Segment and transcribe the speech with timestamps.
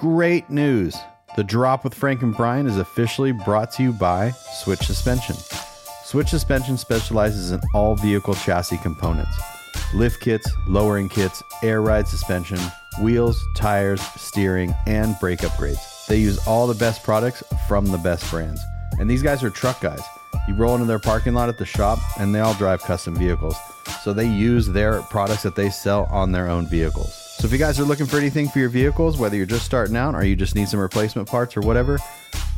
[0.00, 0.96] Great news!
[1.36, 5.36] The Drop with Frank and Brian is officially brought to you by Switch Suspension.
[6.04, 9.36] Switch Suspension specializes in all vehicle chassis components
[9.92, 12.58] lift kits, lowering kits, air ride suspension,
[13.02, 16.06] wheels, tires, steering, and brake upgrades.
[16.06, 18.62] They use all the best products from the best brands.
[18.98, 20.00] And these guys are truck guys.
[20.48, 23.56] You roll into their parking lot at the shop, and they all drive custom vehicles.
[24.02, 27.19] So they use their products that they sell on their own vehicles.
[27.40, 29.96] So if you guys are looking for anything for your vehicles, whether you're just starting
[29.96, 31.98] out or you just need some replacement parts or whatever,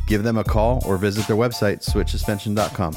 [0.09, 2.97] give them a call or visit their website, switchsuspension.com.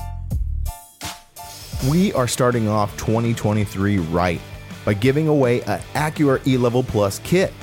[1.87, 4.41] We are starting off 2023 right
[4.83, 7.53] by giving away an Accuair E Level Plus kit.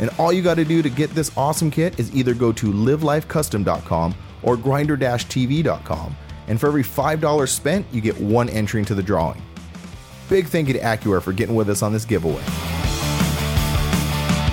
[0.00, 2.72] And all you got to do to get this awesome kit is either go to
[2.72, 6.16] livelifecustom.com or grinder-tv.com.
[6.48, 9.40] And for every $5 spent, you get one entry into the drawing.
[10.28, 12.42] Big thank you to Accuair for getting with us on this giveaway.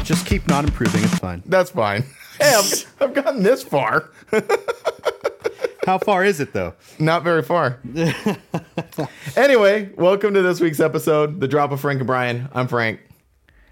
[0.09, 1.43] Just keep not improving, it's fine.
[1.45, 2.03] That's fine.
[2.41, 4.11] Hey, I've, I've gotten this far.
[5.85, 6.73] How far is it though?
[6.97, 7.79] Not very far.
[9.35, 12.47] anyway, welcome to this week's episode, The Drop of Frank and Brian.
[12.53, 13.01] I'm Frank.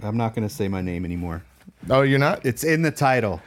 [0.04, 1.44] I'm not going to say my name anymore.
[1.90, 2.46] Oh, you're not?
[2.46, 3.42] It's in the title.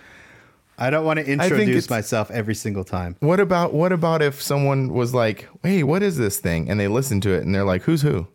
[0.79, 3.15] I don't want to introduce myself every single time.
[3.21, 6.89] What about what about if someone was like, "Hey, what is this thing?" and they
[6.89, 8.27] listen to it and they're like, "Who's who?"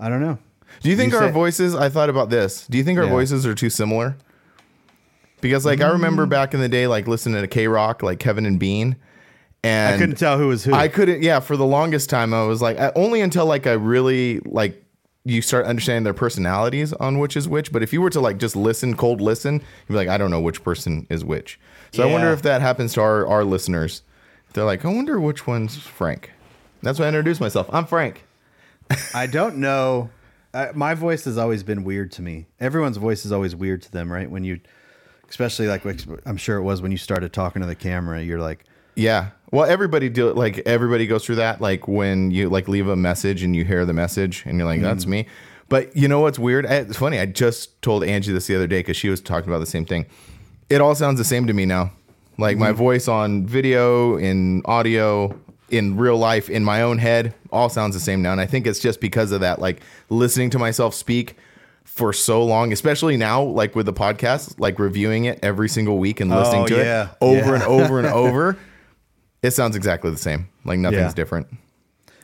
[0.00, 0.38] I don't know.
[0.82, 1.74] Do you think You our say- voices?
[1.74, 2.66] I thought about this.
[2.68, 3.10] Do you think our Yeah.
[3.10, 4.16] voices are too similar?
[5.40, 5.92] Because like I Mm.
[5.94, 8.96] remember back in the day, like listening to KROQ, like Kevin and Bean,
[9.64, 10.72] and I couldn't tell who was who.
[10.74, 11.22] I couldn't.
[11.22, 14.82] Yeah, for the longest time, I was like, I, only until like I really like
[15.24, 17.72] you start understanding their personalities on which is which.
[17.72, 20.30] But if you were to like just listen, cold listen, you'd be like, I don't
[20.32, 21.60] know which person is which.
[21.92, 24.02] So I wonder if that happens to our our listeners.
[24.52, 26.30] They're like, I wonder which one's Frank.
[26.82, 27.68] That's why I introduced myself.
[27.72, 28.24] I'm Frank.
[29.14, 30.10] I don't know.
[30.54, 32.46] Uh, my voice has always been weird to me.
[32.60, 34.30] Everyone's voice is always weird to them, right?
[34.30, 34.60] When you,
[35.28, 35.84] especially like
[36.26, 38.22] I'm sure it was when you started talking to the camera.
[38.22, 39.30] You're like, Yeah.
[39.50, 40.36] Well, everybody do it.
[40.36, 41.60] Like everybody goes through that.
[41.60, 44.80] Like when you like leave a message and you hear the message and you're like,
[44.80, 45.26] "That's me."
[45.68, 46.64] But you know what's weird?
[46.66, 47.18] I- It's funny.
[47.18, 49.84] I just told Angie this the other day because she was talking about the same
[49.86, 50.06] thing.
[50.70, 51.92] It all sounds the same to me now.
[52.38, 55.38] Like my voice on video, in audio,
[55.72, 58.32] in real life, in my own head, all sounds the same now.
[58.32, 59.58] And I think it's just because of that.
[59.58, 61.36] Like listening to myself speak
[61.84, 66.20] for so long, especially now, like with the podcast, like reviewing it every single week
[66.20, 67.02] and listening Oh, to yeah.
[67.10, 67.54] it over Yeah.
[67.54, 68.56] and over and over.
[69.42, 70.48] It sounds exactly the same.
[70.64, 71.12] Like nothing's Yeah.
[71.14, 71.48] different.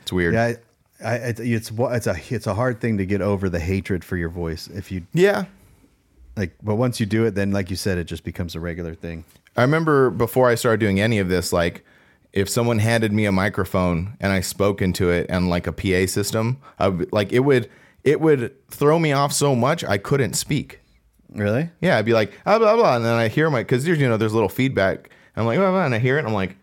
[0.01, 0.33] It's weird.
[0.33, 0.53] yeah,
[1.03, 1.39] I, I, it's
[1.71, 4.67] it's a it's a hard thing to get over the hatred for your voice.
[4.67, 5.45] If you Yeah.
[6.37, 8.95] like, but once you do it, then like you said, it just becomes a regular
[8.95, 9.23] thing.
[9.57, 11.83] I remember before I started doing any of this, like
[12.33, 16.05] if someone handed me a microphone and I spoke into it and like a PA
[16.05, 17.69] system, I would, like it would
[18.03, 20.79] it would throw me off so much I couldn't speak.
[21.31, 21.69] Really?
[21.81, 24.07] Yeah, I'd be like blah blah blah, and then I hear my because there's you
[24.07, 25.09] know there's little feedback.
[25.35, 26.55] I'm like blah, blah, and I hear it, and I'm like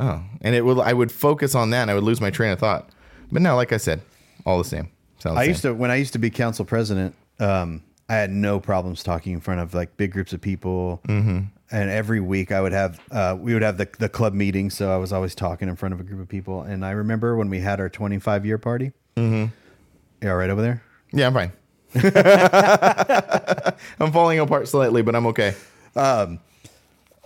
[0.00, 2.52] oh, and it would I would focus on that, and I would lose my train
[2.52, 2.90] of thought.
[3.32, 4.00] But now, like I said,
[4.46, 4.90] all the same.
[5.18, 5.48] Sounds the I same.
[5.48, 7.14] used to when I used to be council president.
[7.40, 11.44] Um, I had no problems talking in front of like big groups of people, mm-hmm.
[11.74, 14.92] And every week I would have uh, we would have the the club meeting, so
[14.92, 16.62] I was always talking in front of a group of people.
[16.62, 18.92] And I remember when we had our 25 year party.
[19.16, 19.52] Mm-hmm.
[20.22, 20.82] You all right over there?
[21.12, 21.52] Yeah, I'm fine.
[24.00, 25.54] I'm falling apart slightly, but I'm okay.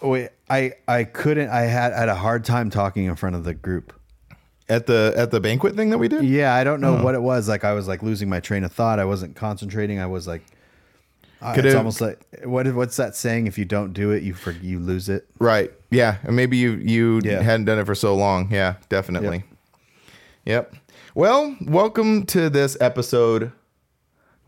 [0.02, 1.50] Wait, I I couldn't.
[1.50, 3.92] I had had a hard time talking in front of the group.
[4.70, 6.24] At the at the banquet thing that we did.
[6.24, 7.48] Yeah, I don't know what it was.
[7.48, 8.98] Like I was like losing my train of thought.
[8.98, 9.98] I wasn't concentrating.
[9.98, 10.42] I was like,
[11.40, 13.46] uh, Could it's it- almost like what what's that saying?
[13.46, 15.26] If you don't do it, you for, you lose it.
[15.38, 15.72] Right.
[15.90, 16.16] Yeah.
[16.24, 17.42] And maybe you you Yeah.
[17.42, 18.48] hadn't done it for so long.
[18.52, 19.44] Yeah, definitely.
[20.44, 20.74] Yep.
[21.14, 23.52] Well, welcome to this episode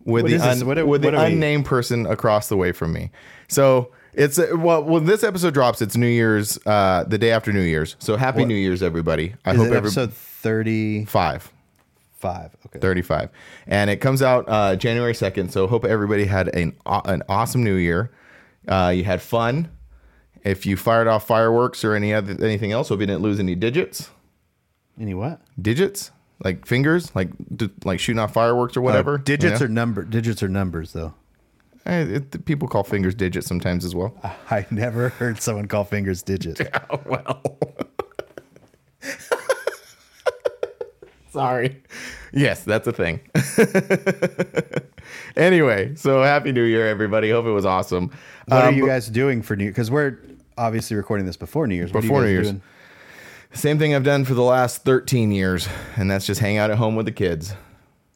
[0.05, 2.73] with What the un- What are- with the are we- unnamed person across the way
[2.73, 3.11] from me.
[3.49, 7.53] So it's uh, well when this episode drops, it's New Year's, uh, the day after
[7.53, 7.97] New Year's.
[7.99, 9.35] So happy What- New Year's, everybody.
[9.45, 11.09] I Is hope it every episode 35?
[11.09, 11.53] five.
[12.67, 12.79] Okay.
[12.79, 13.31] 35
[13.67, 17.65] and it comes out uh, january 2nd so hope everybody had an, aw- an awesome
[17.65, 18.11] new year.
[18.69, 19.71] Uh, you had fun.
[20.45, 23.55] If you fired off fireworks or any other anything else hope you didn't lose any
[23.55, 24.11] digits.
[25.01, 25.41] Any what?
[25.61, 26.11] digits?
[26.45, 27.15] Like fingers?
[27.15, 29.15] Like d- like shooting off fireworks or whatever?
[29.15, 31.15] Uh, digits you or number digits or numbers though.
[31.87, 34.15] Eh, it, people call fingers digits sometimes as well.
[34.51, 36.61] I never heard someone call fingers digits.
[37.07, 37.43] well
[41.33, 41.83] sorry
[42.33, 43.21] yes that's a thing
[45.37, 48.11] anyway so happy new year everybody hope it was awesome
[48.47, 49.65] What are Um, you guys doing for New?
[49.65, 49.73] Year?
[49.73, 50.19] Because we're
[50.59, 51.93] obviously recording this before New Year's.
[51.93, 52.51] What Before New Year's.
[52.51, 52.63] doing?
[53.53, 56.79] Same thing I've done for the last 13 years, and that's just hang out at
[56.79, 57.55] home with the kids.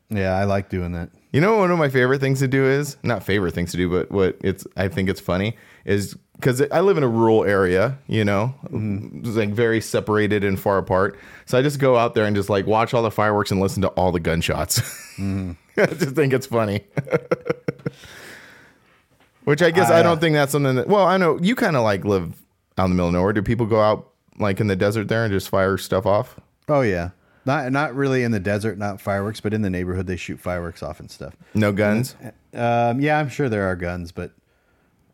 [0.08, 1.11] Yeah, I like doing that.
[1.32, 3.88] You know, one of my favorite things to do is not favorite things to do,
[3.90, 7.96] but what it's I think it's funny is because I live in a rural area,
[8.06, 11.19] you know, it's like very separated and far apart.
[11.46, 13.81] So I just go out there and just like watch all the fireworks and listen
[13.81, 14.82] to all the gunshots.
[15.19, 16.85] I just think it's funny.
[19.44, 20.87] Which I guess I, I, uh, don't think that's something that.
[20.87, 22.35] Well, I know you kind of like live
[22.76, 23.32] out in the middle of nowhere.
[23.32, 26.38] Do people go out like in the desert there and just fire stuff off?
[26.69, 27.11] Oh yeah,
[27.47, 30.82] not not really in the desert, not fireworks, but in the neighborhood they shoot fireworks
[30.82, 31.35] off and stuff.
[31.55, 32.17] No guns.
[32.52, 34.32] Um, yeah, I'm sure there are guns, but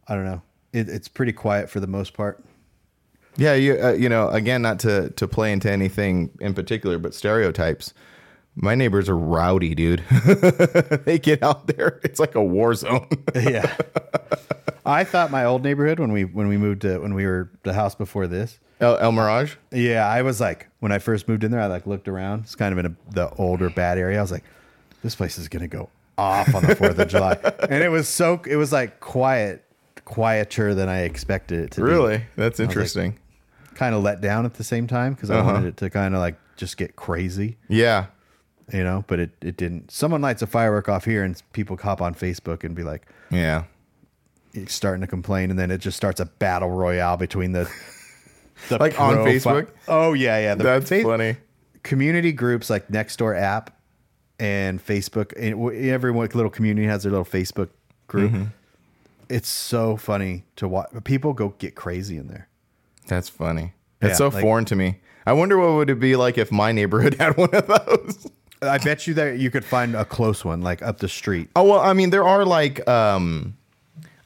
[0.08, 0.42] I don't know.
[0.72, 2.44] It, it's pretty quiet for the most part.
[3.36, 7.14] Yeah, you uh, you know, again, not to to play into anything in particular, but
[7.14, 7.94] stereotypes.
[8.56, 10.02] My neighbors are rowdy, dude.
[11.04, 13.08] they get out there; it's like a war zone.
[13.34, 13.76] yeah.
[14.86, 17.72] I thought my old neighborhood when we when we moved to when we were the
[17.72, 18.58] house before this.
[18.80, 19.54] El, El Mirage.
[19.70, 22.40] Yeah, I was like when I first moved in there, I like looked around.
[22.40, 24.18] It's kind of in a, the older bad area.
[24.18, 24.44] I was like,
[25.02, 27.38] this place is gonna go off on the Fourth of July,
[27.68, 29.64] and it was so it was like quiet,
[30.10, 31.86] quieter than I expected it to be.
[31.86, 33.18] Really, that's like- interesting.
[33.74, 35.52] Kind of let down at the same time because I Uh-huh.
[35.54, 37.56] wanted it to kind of like just get crazy.
[37.68, 38.06] yeah,
[38.72, 39.90] you know, but it, it didn't.
[39.90, 43.64] Someone lights a firework off here and people hop on Facebook and be like, yeah.
[44.66, 47.70] starting to complain, and then it just starts a battle royale between the,
[48.68, 49.68] the Like on Facebook?
[49.88, 50.54] oh yeah, yeah.
[50.56, 51.36] The That's fa- funny.
[51.82, 53.78] Community groups like Nextdoor app
[54.38, 57.70] and Facebook, and every little community has their little Facebook
[58.08, 58.32] group.
[58.32, 58.44] Mm-hmm.
[59.30, 60.88] It's so funny to watch.
[61.04, 62.48] People go get crazy in there.
[63.06, 63.72] That's funny.
[64.02, 65.00] It's Yeah, so like- foreign to me.
[65.26, 68.26] I wonder what would it be like if my neighborhood had one of those.
[68.62, 71.48] I bet you that you could find a close one like up the street.
[71.56, 73.56] Oh well, I mean, there are like um,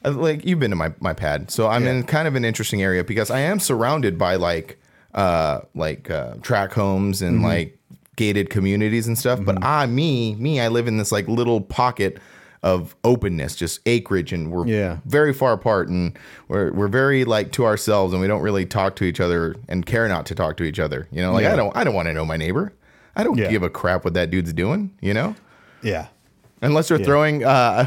[0.03, 1.91] uh, like you've been to my my pad, so I'm Yeah.
[1.91, 4.77] in kind of an interesting area because I am surrounded by like
[5.13, 7.45] uh like uh, track homes and Mm-hmm.
[7.45, 7.77] like
[8.17, 9.39] gated communities and stuff.
[9.43, 12.17] But I me me I live in this like little pocket
[12.63, 14.97] of openness, just acreage, and we're Yeah.
[15.05, 16.17] very far apart, and
[16.47, 19.85] we're we're very like to ourselves, and we don't really talk to each other and
[19.85, 21.07] care not to talk to each other.
[21.11, 22.73] You know, like I don't I don't want to know my neighbor.
[23.15, 23.49] I don't Yeah.
[23.49, 24.91] give a crap what that dude's doing.
[25.01, 25.35] You know.
[25.81, 26.07] Yeah.
[26.61, 27.85] Unless they're throwing, uh,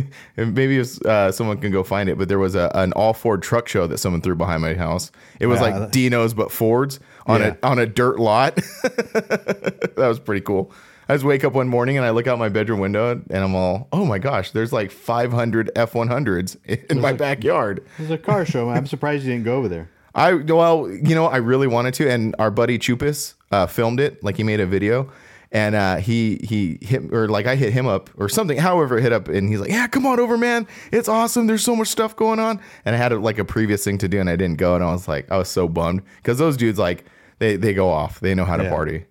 [0.36, 3.42] maybe it's, uh, someone can go find it, but there was a, an all Ford
[3.42, 5.10] truck show that someone threw behind my house.
[5.40, 7.54] It was Yeah, like Dino's but Fords on Yeah.
[7.62, 8.56] a on a dirt lot.
[8.82, 10.70] that was pretty cool.
[11.12, 13.54] I just wake up one morning and I look out my bedroom window and I'm
[13.54, 16.56] all, oh my gosh, there's like 500 F100s
[16.90, 17.86] in my backyard.
[17.98, 18.70] There's a car show.
[18.70, 19.90] I'm surprised you didn't go over there.
[20.14, 24.24] I well, you know, I really wanted to, and our buddy Chupis uh, filmed it.
[24.24, 25.12] Like he made a video,
[25.50, 28.56] and uh, he he hit or like I hit him up or something.
[28.56, 30.66] However, it hit up, and he's like, "Yeah, come on over, man.
[30.92, 31.46] It's awesome.
[31.46, 34.18] There's so much stuff going on." And I had like a previous thing to do,
[34.18, 36.78] and I didn't go, and I was like, I was so bummed because those dudes
[36.78, 37.04] like
[37.38, 38.20] they they go off.
[38.20, 38.70] They know how to Yeah.
[38.70, 39.04] party.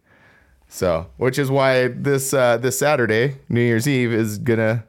[0.73, 4.85] So, which is why this uh, this Saturday, New Year's Eve, is gonna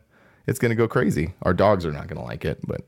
[0.47, 1.35] it's gonna go crazy.
[1.43, 2.83] Our dogs are not gonna like it, but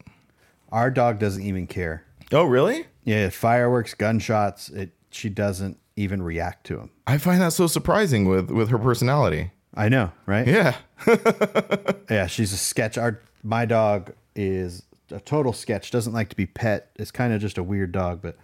[0.71, 2.05] Our dog doesn't even care.
[2.33, 2.87] oh really?
[3.05, 4.69] Yeah, fireworks, gunshots.
[4.71, 4.93] It.
[5.11, 6.91] She doesn't even react to them.
[7.07, 9.51] I find that so surprising with with her personality.
[9.75, 10.47] I know, right?
[10.47, 10.77] Yeah.
[12.11, 12.97] Yeah, she's a sketch.
[12.99, 15.91] Our my dog is a total sketch.
[15.91, 16.91] Doesn't like to be pet.
[16.97, 18.37] It's kind of just a weird dog, but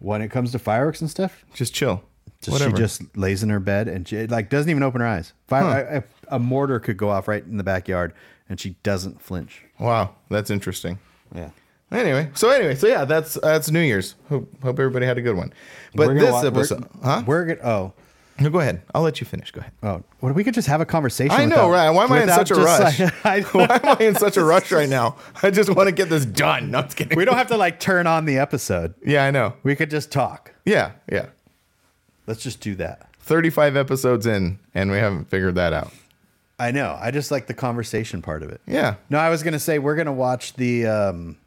[0.00, 2.02] when it comes to fireworks and stuff, Just chill.
[2.40, 2.76] Just, Whatever.
[2.76, 5.32] she just lays in her bed and she like doesn't even open her eyes.
[5.46, 8.12] Fire, a, a mortar could go off right in the backyard,
[8.48, 9.62] and she doesn't flinch.
[9.78, 10.98] wow, that's interesting.
[11.34, 11.50] Yeah.
[11.90, 14.14] Anyway, so anyway, so yeah, that's that's New Year's.
[14.28, 15.52] Hope, hope everybody had a good one.
[15.94, 17.22] But We're this we're- episode, huh?
[17.26, 17.60] We're gonna.
[17.68, 17.92] Oh,
[18.40, 18.82] No, go ahead.
[18.94, 19.50] I'll let you finish.
[19.52, 19.72] Go ahead.
[19.82, 20.02] oh.
[20.20, 21.32] Well, we could just have a conversation.
[21.32, 21.90] I know, without- right?
[21.90, 23.00] Why am I in such a rush?
[23.00, 25.16] like- I Why am I in such a rush right now?
[25.42, 26.70] I just want to get this done.
[26.72, 27.16] No, I'm just kidding.
[27.16, 28.92] we don't have to like turn on the episode.
[29.04, 29.54] Yeah, I know.
[29.62, 30.52] We could just talk.
[30.66, 31.26] Yeah, yeah.
[32.28, 33.08] Let's just do that.
[33.20, 35.90] 35 episodes in, and we haven't figured that out.
[36.58, 36.98] I know.
[37.00, 38.60] I just like the conversation part of it.
[38.66, 41.38] Yeah, No, I was gonna say we're gonna watch the um,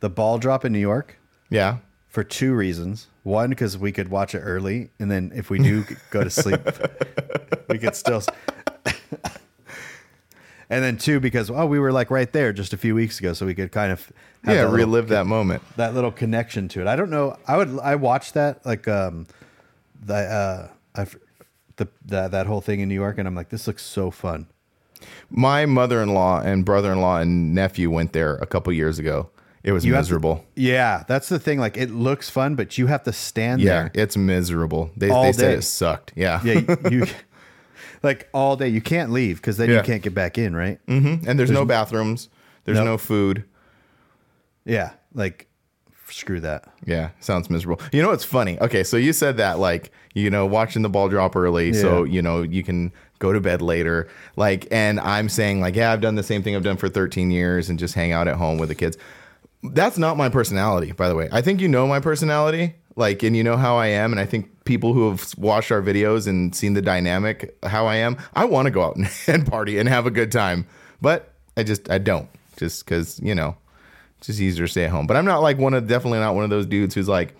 [0.00, 1.18] the ball drop in New York
[1.50, 1.78] yeah.
[2.08, 3.08] for two reasons.
[3.24, 6.60] One, because we could watch it early, and then if we do go to sleep,
[7.68, 8.22] we could still.
[10.70, 13.32] and then two, because oh, we were like right there just a few weeks ago,
[13.32, 14.06] so we could kind of
[14.44, 15.62] have Yeah, that little, relive that moment.
[15.76, 16.86] that little connection to it.
[16.86, 17.36] I don't know.
[17.46, 17.78] I would.
[17.80, 19.26] I watched that like um,
[20.04, 21.16] the uh, I've
[21.76, 24.46] the that that whole thing in New York, and I'm like, this looks so fun.
[25.30, 29.30] My mother-in-law and brother-in-law and nephew went there a couple years ago.
[29.64, 30.44] It was You have to- miserable.
[30.56, 31.58] Yeah, that's the thing.
[31.58, 33.90] Like, it looks fun, but you have to stand yeah, there.
[33.94, 34.90] it's miserable.
[34.96, 36.12] They, All they said it sucked.
[36.16, 36.40] Yeah.
[36.44, 37.06] Yeah, you
[38.02, 38.68] like all day.
[38.68, 39.76] You can't leave because then Yeah.
[39.78, 40.78] you can't get back in, right?
[40.86, 41.26] Mhm.
[41.26, 42.28] And there's, no bathrooms.
[42.64, 42.84] There's Nope.
[42.86, 43.44] no food.
[44.64, 45.48] Yeah, like
[46.12, 46.64] screw that.
[46.84, 47.82] Yeah, sounds miserable.
[47.92, 48.60] You know what's funny?
[48.60, 52.22] Okay, so you said that like you know watching the ball drop early, so you
[52.22, 52.92] know you can
[53.22, 54.08] go to bed later.
[54.36, 57.30] Like, and I'm saying like, yeah, I've done the same thing I've done for 13
[57.30, 58.98] years and just hang out at home with the kids.
[59.62, 61.28] That's not my personality, by the way.
[61.30, 64.12] I think you know my personality, like, and you know how I am.
[64.12, 67.96] And I think people who have watched our videos and seen the dynamic, how I
[67.96, 70.66] am, I want to go out and, and party and have a good time,
[71.00, 73.56] but I just I don't, just because you know,
[74.22, 75.08] it's just easier to stay at home.
[75.08, 77.34] But I'm not like one of definitely not one of those dudes who's like,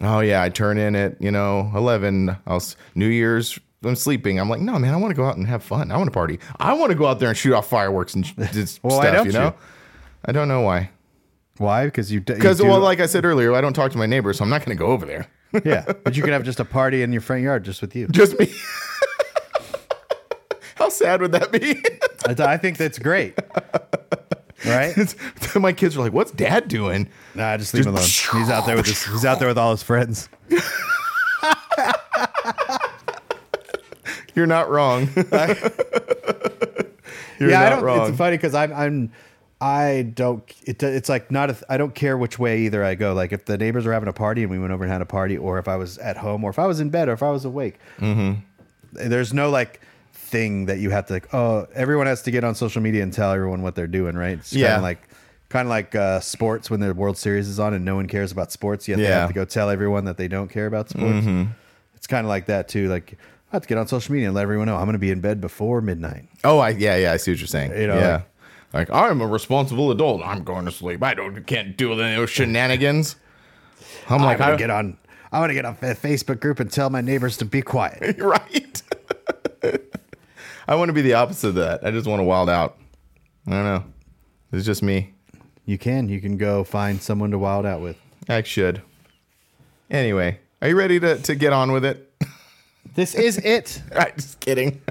[0.00, 2.36] oh yeah, I turn in at you know 11.
[2.46, 2.62] I'll
[2.94, 3.58] New Year's.
[3.82, 4.38] I'm sleeping.
[4.38, 4.94] I'm like, no, man.
[4.94, 5.90] I want to go out and have fun.
[5.90, 6.38] I want to party.
[6.60, 9.26] I want to go out there and shoot off fireworks and Well, stuff.
[9.26, 9.46] you know.
[9.46, 9.54] you?
[10.26, 10.90] I don't know why.
[11.56, 11.86] Why?
[11.86, 14.38] Because you Because because well, like I said earlier, I don't talk to my neighbors,
[14.38, 15.26] so I'm not going to go over there.
[15.64, 18.06] yeah, but you could have just a party in your front yard just with you.
[18.08, 18.52] Just me.
[20.76, 21.82] How sad would that be?
[22.40, 23.36] I think that's great.
[24.66, 25.14] Right?
[25.56, 28.04] my kids are like, "What's Dad doing?" Nah, just leave him alone.
[28.04, 30.28] He's out there with his, he's out there with all his friends.
[34.34, 35.08] You're not wrong.
[37.38, 37.84] You're yeah, I not don't.
[37.84, 38.08] wrong.
[38.08, 39.12] It's funny because I'm I'm
[39.60, 40.42] I don't.
[40.64, 41.50] It, it's like not.
[41.50, 43.14] A, I don't care which way either I go.
[43.14, 45.06] Like if the neighbors were having a party and we went over and had a
[45.06, 47.22] party, or if I was at home, or if I was in bed, or if
[47.22, 47.78] I was awake.
[47.98, 48.40] Mm-hmm.
[48.92, 49.80] There's no like
[50.28, 51.14] thing that you have to.
[51.14, 54.14] like, Oh, everyone has to get on social media and tell everyone what they're doing,
[54.16, 54.38] right?
[54.38, 54.68] It's Yeah.
[54.68, 55.08] Kind of like.
[55.50, 58.30] Kind of like uh, sports when the World Series is on and no one cares
[58.32, 58.86] about sports.
[58.86, 59.20] You have, to, Yeah.
[59.20, 61.26] have to go tell everyone that they don't care about sports.
[61.96, 62.86] It's kind of like that too.
[62.90, 63.14] Like
[63.50, 65.10] I have to get on social media and let everyone know I'm going to be
[65.10, 66.28] in bed before midnight.
[66.44, 67.12] oh, I yeah, yeah.
[67.12, 67.70] I see what you're saying.
[67.80, 68.22] You know, yeah.
[68.74, 70.20] Like I'm a responsible adult.
[70.22, 71.02] I'm going to sleep.
[71.02, 73.16] I don't can't do those shenanigans.
[74.10, 74.98] I'm like, I'm gonna get on.
[75.32, 78.18] I want to get on a Facebook group and tell my neighbors to be quiet.
[78.20, 78.82] right.
[80.68, 81.82] I want to be the opposite of that.
[81.82, 82.76] I just want to wild out.
[83.46, 83.84] I don't know.
[84.52, 85.14] It's just me.
[85.64, 86.10] You can.
[86.10, 87.96] You can go find someone to wild out with.
[88.28, 88.82] I should.
[89.90, 92.12] Anyway, are you ready to, to get on with it?
[92.94, 93.82] This is it.
[93.94, 94.82] right, just kidding.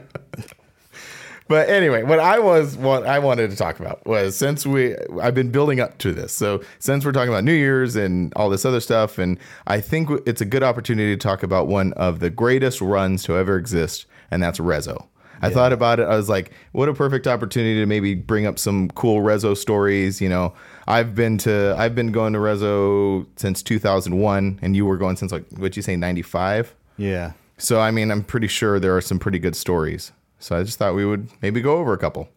[1.48, 5.36] but anyway, what I was what I wanted to talk about was since we I've
[5.36, 6.34] been building up to this.
[6.34, 10.10] So since we're talking about New Year's and all this other stuff, and I think
[10.26, 14.08] it's a good opportunity to talk about one of the greatest runs to ever exist,
[14.32, 15.06] and that's Rezo.
[15.42, 16.04] I thought about it.
[16.04, 20.22] I was like, what a perfect opportunity to maybe bring up some cool Rezo stories.
[20.22, 20.54] You know,
[20.88, 25.32] I've been to I've been going to Rezo since 2001, and you were going since
[25.32, 26.74] like what you say 95.
[26.98, 27.34] Yeah.
[27.58, 30.12] So I mean, I'm pretty sure there are some pretty good stories.
[30.40, 32.30] So I just thought we would maybe go over a couple.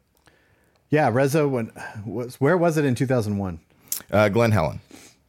[0.88, 1.10] Yeah.
[1.10, 1.72] Rezo when
[2.04, 3.60] was where was it in 2001?
[4.10, 4.80] Uh, Glen Helen.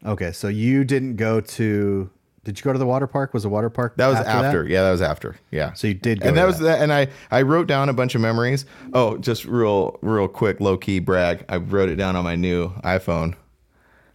[0.06, 2.10] Okay, so you didn't go to.
[2.44, 3.34] Did you go to the water park?
[3.36, 4.64] Was the water park That was after.
[4.64, 4.70] that?
[4.70, 5.36] Yeah, that was after.
[5.52, 5.74] Yeah.
[5.74, 6.80] So you did go and to that was that.
[6.80, 6.82] that.
[6.82, 8.66] And I I wrote down a bunch of memories.
[8.94, 11.46] Oh, just real real quick, low key brag.
[11.50, 13.36] I wrote it down on my new iPhone.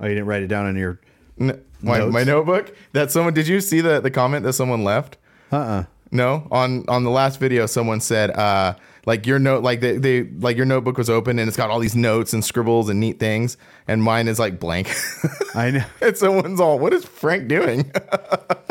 [0.01, 1.01] Oh, you didn't write it down in your.
[1.39, 2.13] My, Notes?
[2.13, 2.75] my notebook.
[2.93, 5.19] That someone did you see the the comment that someone left?
[5.53, 5.57] Uh.
[5.57, 8.75] uh No, on on the last video, someone said, uh,
[9.07, 11.79] like your note, like they, they like your notebook was open and it's got all
[11.79, 13.57] these notes and scribbles and neat things,
[13.89, 14.95] and mine is like blank.
[15.55, 15.85] I know.
[16.03, 17.91] and someone's all, "What is Frank doing?"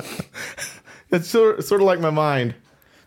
[1.11, 2.53] it's sort sort of like my mind.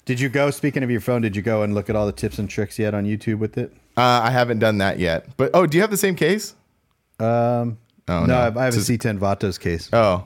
[0.07, 0.51] Did you go?
[0.51, 2.79] Speaking of your phone, did you go and look at all the tips and tricks
[2.79, 3.73] yet on YouTube with it?
[3.97, 6.55] Uh, I haven't done that yet, but oh, do you have the same case?
[7.21, 7.79] Um.
[8.11, 8.39] Oh, no, no.
[8.39, 9.91] I have, I have a It's C10 Vatos case.
[9.93, 10.25] Oh,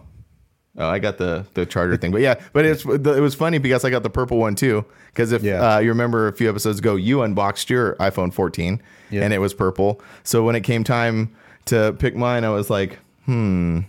[0.79, 3.85] oh, I got the the charger thing, but yeah, but it's it was funny because
[3.85, 4.85] I got the purple one too.
[5.09, 5.77] Because if Yeah.
[5.77, 9.23] uh, you remember a few episodes ago, you unboxed your iPhone 14 Yeah.
[9.23, 10.01] and it was purple.
[10.25, 11.35] So when it came time
[11.67, 13.81] to pick mine, I was like, hmm.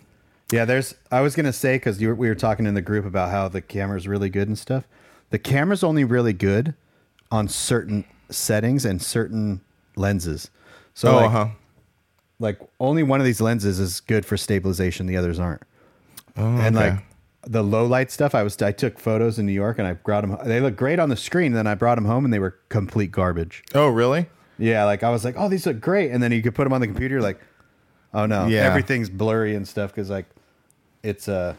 [0.52, 0.94] Yeah, there's.
[1.12, 4.08] I was gonna say because we were talking in the group about how the camera's
[4.08, 4.84] really good and stuff.
[5.32, 6.76] The camera's only really good
[7.32, 9.62] on certain settings and certain
[9.96, 10.52] lenses.
[10.94, 11.48] So oh, like, uh-huh.
[12.40, 15.08] like only one of these lenses is good for stabilization.
[15.08, 15.64] The others aren't.
[16.38, 16.90] Oh, and okay.
[16.92, 17.00] like
[17.46, 20.22] the low light stuff, I was I took photos in New York and I brought
[20.22, 20.38] them.
[20.46, 21.54] They look great on the screen.
[21.54, 23.64] Then I brought them home and they were complete garbage.
[23.76, 24.28] Oh, really?
[24.58, 26.74] Yeah, like I was like, oh, these look great, and then you could put them
[26.74, 27.40] on the computer, like,
[28.14, 28.62] oh no, Yeah.
[28.62, 30.26] everything's blurry and stuff because like
[31.02, 31.56] it's uh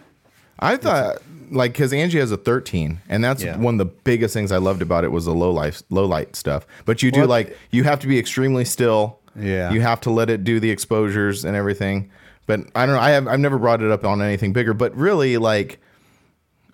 [0.59, 1.19] I thought
[1.51, 3.57] like because Angie has a 13, and that's Yeah.
[3.59, 6.37] one of the biggest things I loved about it was the low life, low light
[6.37, 6.67] stuff.
[6.85, 9.19] But you do Well, like you have to be extremely still.
[9.39, 9.73] Yeah.
[9.73, 12.09] you have to let it do the exposures and everything.
[12.47, 13.01] But I don't know.
[13.01, 14.75] I have I've never brought it up on anything bigger.
[14.75, 15.79] But really, like,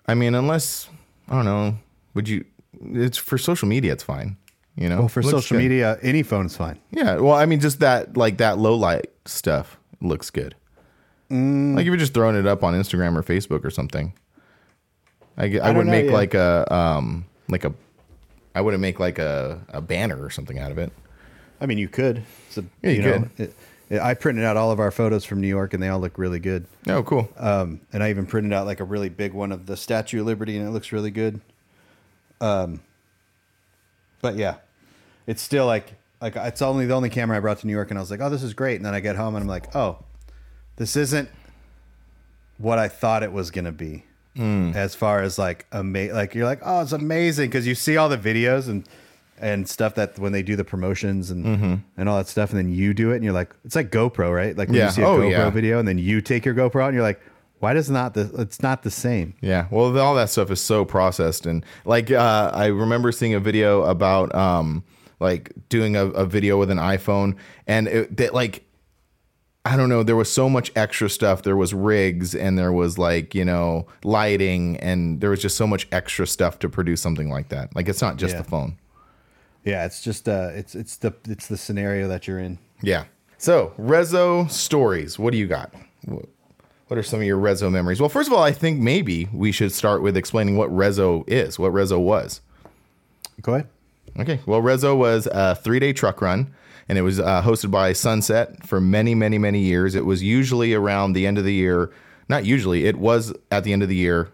[0.05, 0.89] I mean, unless
[1.29, 1.77] I don't know,
[2.13, 2.45] would you?
[2.93, 3.93] It's for social media.
[3.93, 4.37] It's fine.
[4.75, 5.63] You know, well for Looks social good.
[5.63, 6.79] media, any phone is fine.
[6.91, 7.17] Yeah.
[7.17, 10.55] Well, I mean, just that like that low light stuff looks good.
[11.29, 11.75] Mm.
[11.75, 14.13] Like if you're just throwing it up on Instagram or Facebook or something.
[15.37, 16.11] I, don't wouldn't make yeah.
[16.11, 17.73] like a um like a
[18.53, 20.91] I wouldn't make like a, a banner or something out of it.
[21.61, 22.23] I mean, you could.
[22.49, 23.55] So, Yeah, you know, it- it-
[23.99, 26.39] I printed out all of our photos from New York, and they all look really
[26.39, 26.65] good.
[26.87, 27.29] Oh, cool.
[27.37, 30.27] Um, and I even printed out like a really big one of the Statue of
[30.27, 31.41] Liberty, and it looks really good.
[32.39, 32.81] Um,
[34.21, 34.55] but yeah,
[35.27, 37.97] it's still like like it's only the only camera I brought to New York, and
[37.97, 38.75] I was like, oh, this is great.
[38.77, 39.99] And then I get home and I'm like, oh,
[40.77, 41.29] this isn't
[42.57, 44.03] what I thought it was gonna be.
[44.73, 48.07] As far as like ama- like you're like, oh, it's amazing because you see all
[48.07, 48.87] the videos and
[49.41, 52.69] and stuff that when they do the promotions and and all that stuff, and then
[52.69, 54.55] you do it, and you're like, it's like GoPro, right?
[54.57, 54.85] Like when Yeah.
[54.85, 55.49] you see a Oh, GoPro yeah.
[55.49, 57.19] video, and then you take your GoPro out, and you're like,
[57.59, 59.33] why does not the it's not the same?
[59.41, 63.39] Yeah, well, all that stuff is so processed, and like uh, I remember seeing a
[63.39, 64.83] video about um,
[65.19, 67.35] like doing a, a video with an iPhone,
[67.67, 68.63] and it, that like
[69.63, 71.43] I don't know, there was so much extra stuff.
[71.43, 75.67] There was rigs, and there was like you know lighting, and there was just so
[75.67, 77.75] much extra stuff to produce something like that.
[77.75, 78.41] Like it's not just Yeah.
[78.41, 78.77] the phone.
[79.63, 82.57] Yeah, it's just uh, it's it's the it's the scenario that you're in.
[82.81, 83.05] Yeah.
[83.37, 85.19] So Rezo stories.
[85.19, 85.73] What do you got?
[86.05, 87.99] What are some of your Rezo memories?
[87.99, 91.57] Well, first of all, I think maybe we should start with explaining what Rezo is,
[91.57, 92.41] what Rezo was.
[93.41, 93.69] Go ahead.
[94.19, 94.39] Okay.
[94.45, 96.53] Well, Rezo was a three day truck run,
[96.89, 99.95] and it was uh, hosted by Sunset for many, many, many years.
[99.95, 101.91] It was usually around the end of the year.
[102.27, 104.29] Not usually, it was at the end of the year,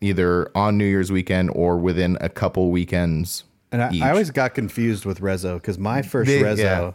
[0.00, 3.44] either on New Year's weekend or within a couple weekends.
[3.72, 4.06] And I.
[4.06, 6.06] I always got confused with Rezo because my mm.
[6.06, 6.92] first Big- Rezo yeah.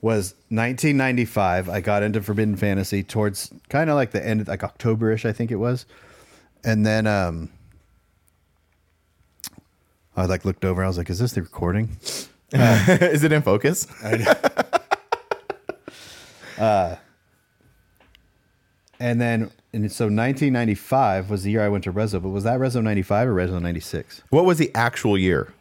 [0.00, 1.68] was 1995.
[1.68, 5.50] I got into Forbidden Fantasy towards kind of like the end, like Octoberish, I think
[5.50, 5.84] it was.
[6.64, 7.50] And then um,
[10.16, 10.82] I like looked over.
[10.82, 11.98] I was like, "Is this the recording?"
[12.52, 13.88] Uh, is it in focus?
[16.58, 16.96] Uh,
[19.00, 22.22] and then, and so 1995 was the year I went to Rezo.
[22.22, 24.22] But was that Rezo 95 or Rezo 96?
[24.30, 25.52] What was the actual year?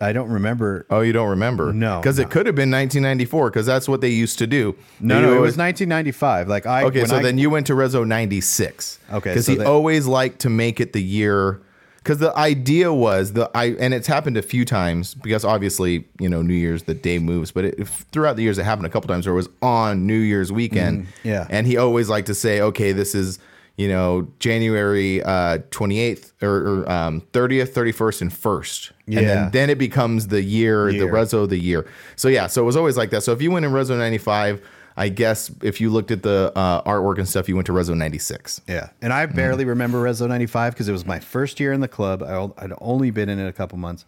[0.00, 0.86] I don't remember.
[0.90, 1.72] Oh, you don't remember?
[1.72, 2.22] No, because no.
[2.22, 4.76] it could have been 1994 because that's what they used to do.
[5.00, 6.48] No, no, it was 1995.
[6.48, 8.98] Like I Okay, so I- then you went to Rezo 96.
[9.12, 11.60] Okay, because so he always liked to make it the year.
[11.98, 16.28] Because the idea was the I and it's happened a few times because obviously you
[16.28, 19.08] know New Year's the day moves, but it, throughout the years it happened a couple
[19.08, 21.02] times where it was on New Year's weekend.
[21.02, 21.28] Mm-hmm.
[21.28, 21.46] yeah.
[21.50, 23.38] and he always liked to say, okay, this is
[23.78, 28.90] you know January uh, 28th or, or um, 30th, 31st, and 1st.
[29.06, 29.20] And Yeah.
[29.22, 31.06] then, then it becomes the year, Year.
[31.06, 31.86] the Rezo the year.
[32.16, 33.22] So yeah, so it was always like that.
[33.22, 34.60] So if you went in Rezo 95,
[34.96, 37.96] I guess if you looked at the uh, artwork and stuff, you went to Rezo
[37.96, 38.60] 96.
[38.66, 41.86] Yeah, and I barely remember Rezo '95 because it was my first year in the
[41.86, 42.20] club.
[42.24, 44.04] I, I'd only been in it a couple months.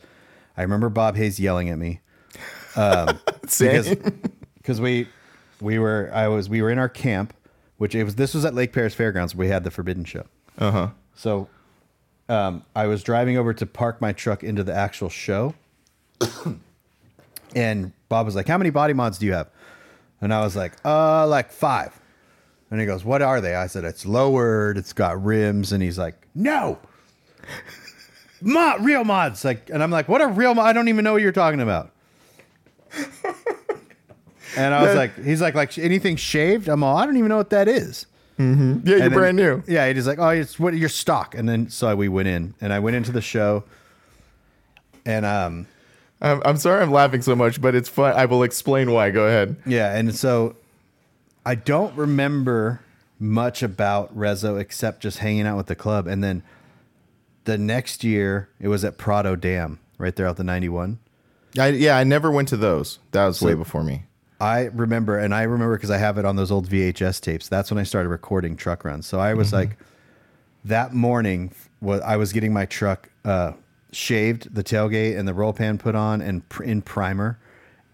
[0.57, 2.01] I remember Bob Hayes yelling at me
[2.75, 4.21] because Same.
[4.57, 5.07] because we
[5.61, 7.35] we were I was we were in our camp,
[7.81, 9.35] which it was this was at Lake Perris Fairgrounds.
[9.35, 10.27] We had the Forbidden Show.
[10.59, 10.89] Uh huh.
[11.15, 11.49] So
[12.29, 15.55] um, I was driving over to park my truck into the actual show,
[17.57, 19.49] and Bob was like, "How many body mods do you have?"
[20.21, 21.99] And I was like, "Uh, like five.
[22.71, 24.77] And he goes, "What are they?" I said, "It's lowered.
[24.77, 26.79] It's got rims." And he's like, "No,
[28.43, 30.67] mod, real mods." Like, and I'm like, "What are real mods?
[30.67, 31.93] I don't even know what you're talking about."
[34.57, 37.37] And I was like, "He's like, like anything shaved?" I'm all, "I don't even know
[37.37, 38.07] what that is."
[38.39, 39.63] Yeah, you're then- brand new.
[39.67, 42.73] Yeah, he's like, oh, it's what your stock, and then so we went in, and
[42.73, 43.65] I went into the show,
[45.05, 45.67] and um,
[46.23, 48.15] I'm, I'm sorry I'm laughing so much, but it's fun.
[48.17, 49.11] I will explain why.
[49.11, 49.57] Go ahead.
[49.67, 50.57] yeah, and so
[51.45, 52.81] I don't remember
[53.19, 56.43] much about Rezo except just hanging out with the club, and then
[57.45, 60.99] the next year it was at Prado Dam right there out the 91.
[61.59, 63.01] I, yeah, I never went to those.
[63.11, 64.05] That was way before me.
[64.41, 67.49] I remember, and I remember because I have it on those old VHS tapes.
[67.49, 69.07] That's when I started recording truck runs.
[69.07, 69.77] So I was like,
[70.65, 73.53] that morning, was I was getting my truck uh,
[73.93, 77.39] shaved, the tailgate and the roll pan put on, and pr- in primer.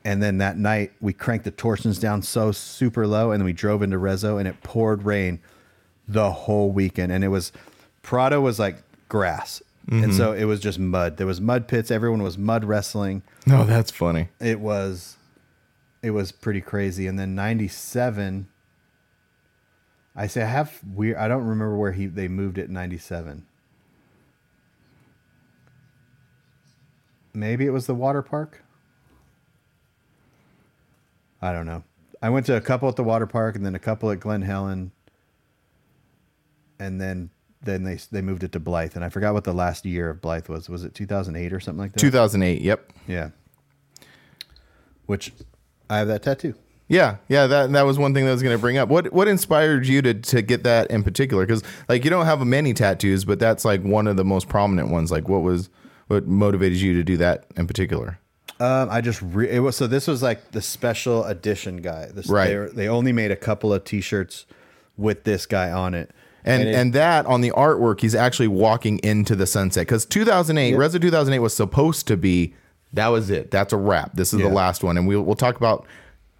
[0.04, 3.52] And then that night, we cranked the torsions down so super low, and then we
[3.52, 5.40] drove into Rezo, and it poured rain
[6.06, 7.10] the whole weekend.
[7.10, 7.50] And it was
[8.02, 11.16] Prado was like grass, and so it was just mud.
[11.16, 11.90] There was mud pits.
[11.90, 14.28] Everyone was mud wrestling No, that's funny.
[14.40, 15.16] it was
[16.06, 17.06] it was pretty crazy.
[17.06, 18.48] And then 97
[20.18, 23.46] i say i have weird i don't remember where he they moved it in 97
[27.36, 28.62] maybe it was the water park?
[31.40, 31.84] I don't know.
[32.22, 34.42] I went to a couple at the water park and then a couple at glen
[34.42, 34.90] helen.
[36.78, 37.30] And then
[37.62, 38.96] then they they moved it to blythe.
[38.96, 40.68] And i forgot what the last year of blythe was.
[40.68, 42.00] Was it 2008 or something like that?
[42.00, 42.62] 2008.
[42.62, 42.92] Yep.
[43.06, 43.30] yeah.
[45.04, 45.32] Which
[45.90, 46.54] I have that tattoo.
[46.88, 48.88] Yeah, yeah, that that was one thing that I was going to bring up.
[48.88, 51.44] What what inspired you to to get that in particular?
[51.44, 54.90] Because like you don't have many tattoos, but that's like one of the most prominent
[54.90, 55.10] ones.
[55.10, 55.68] Like, what was
[56.06, 58.18] what motivated you to do that in particular?
[58.60, 62.06] Um, I just re- it was so this was like the special edition guy.
[62.14, 62.46] This, Right.
[62.46, 64.46] They, were- they only made a couple of T-shirts
[64.96, 66.10] with this guy on it,
[66.44, 70.74] And it- and that on the artwork, he's actually walking into the sunset because 2008,
[70.74, 72.54] Rezo 2008 was supposed to be
[72.96, 73.50] That was it.
[73.50, 74.12] That's a wrap.
[74.14, 74.48] This is Yeah.
[74.48, 75.86] the last one, and we'll we'll talk about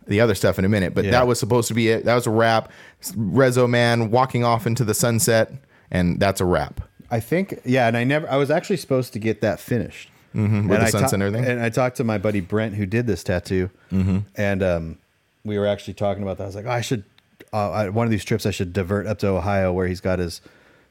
[0.06, 0.94] the other stuff in a minute.
[0.94, 1.12] But Yeah.
[1.12, 2.04] that was supposed to be it.
[2.04, 2.70] That was a wrap.
[3.14, 5.52] Rezo man walking off into the sunset,
[5.90, 6.80] and that's a wrap.
[7.10, 8.28] I think yeah, and I never.
[8.28, 11.14] I was actually supposed to get that finished Mm-hmm, with And the I sunset ta-
[11.14, 11.48] and everything.
[11.50, 14.18] And I talked to my buddy Brent who did this tattoo, Mm-hmm.
[14.36, 14.98] and um,
[15.44, 16.42] we were actually talking about that.
[16.42, 17.04] I was like, oh, I should
[17.52, 18.44] uh, I, one of these trips.
[18.44, 20.40] I should divert up to Ohio where he's got his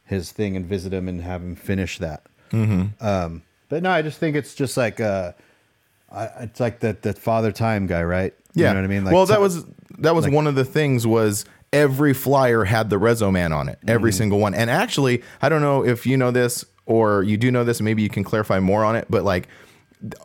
[0.06, 2.24] his thing and visit him and have him finish that.
[2.52, 3.06] Mm-hmm.
[3.06, 5.34] Um, but no, I just think it's just like uh,
[6.16, 8.34] I, it's like that that father time guy, right?
[8.54, 9.04] Yeah, you know what I mean.
[9.06, 9.66] well, that was
[10.00, 13.80] that was one of the things was every flyer had the Rezo man on it,
[13.88, 14.18] every Mm-hmm.
[14.18, 14.54] single one.
[14.54, 17.82] And actually, I don't know if you know this or you do know this.
[17.82, 19.08] Maybe you can clarify more on it.
[19.10, 19.48] But like,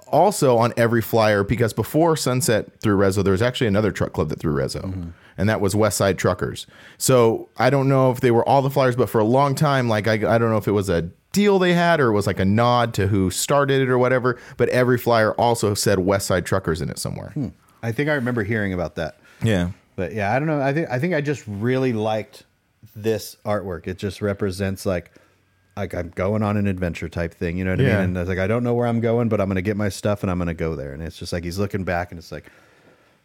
[0.06, 4.28] also on every flyer, because before Sunset through Rezo, there was actually another truck club
[4.28, 4.82] that threw Rezo.
[4.84, 5.10] Mm-hmm.
[5.38, 6.66] And that was West Side Truckers.
[6.98, 9.88] So I don't know if they were all the flyers, but for a long time,
[9.88, 12.26] like I, I don't know if it was a deal they had or it was
[12.26, 14.38] like a nod to who started it or whatever.
[14.56, 17.30] But every flyer also said West Side Truckers in it somewhere.
[17.30, 17.48] Hmm.
[17.82, 19.18] I think I remember hearing about that.
[19.42, 19.70] Yeah.
[19.96, 20.60] But yeah, I don't know.
[20.60, 22.44] I think I think I just really liked
[22.94, 23.86] this artwork.
[23.86, 25.12] It just represents like
[25.76, 27.56] like I'm going on an adventure type thing.
[27.56, 27.94] You know what I mean?
[27.94, 29.88] And I was like, I don't know where I'm going, but I'm gonna get my
[29.88, 30.92] stuff and I'm gonna go there.
[30.92, 32.46] And it's just like he's looking back and it's like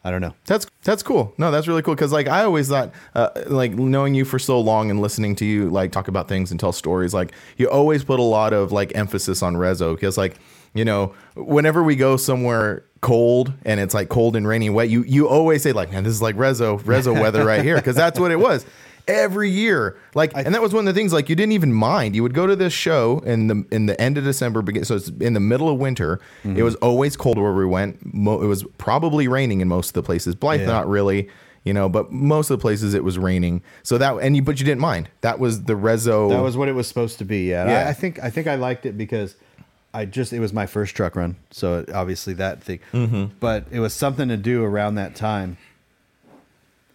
[0.06, 0.36] I don't know.
[0.46, 1.34] That's that's cool.
[1.40, 4.60] No, that's really cool because like I always thought, uh, like knowing you for so
[4.60, 8.04] long and listening to you like talk about things and tell stories, like you always
[8.04, 10.36] put a lot of like emphasis on Rezo because like
[10.76, 15.04] you know whenever we go somewhere cold and it's like cold and rainy wet, you
[15.06, 18.20] you always say like, man, this is like Rezo Rezo weather right here because that's
[18.20, 18.64] what it was
[19.08, 19.98] every year.
[20.14, 22.16] Like, and that was one of the things like you didn't even mind.
[22.16, 24.96] You would go to this show in the in the end of December, begin so
[24.96, 26.20] it's in the middle of winter.
[26.44, 28.14] It was always cold where we went.
[28.14, 30.36] Mo- it was probably raining in most of the places.
[30.36, 30.68] Blythe, Yeah.
[30.68, 31.30] not really.
[31.64, 33.64] You know, but most of the places it was raining.
[33.82, 35.10] So that and you, but you didn't mind.
[35.22, 36.30] That was the Rezo.
[36.30, 37.50] That was what it was supposed to be.
[37.50, 37.68] Yeah.
[37.68, 37.86] Yeah.
[37.88, 39.36] I, I think I think I liked it because
[39.92, 42.82] I just it was my first truck run, so it, obviously that thing.
[42.94, 43.34] Mm-hmm.
[43.40, 45.58] But it was something to do around that time,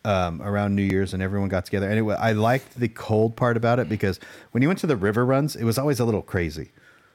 [0.05, 1.89] um, around New Year's, and everyone got together.
[1.89, 4.19] Anyway, I liked the cold part about it because
[4.53, 6.71] when you went to the river runs, it was always a little crazy.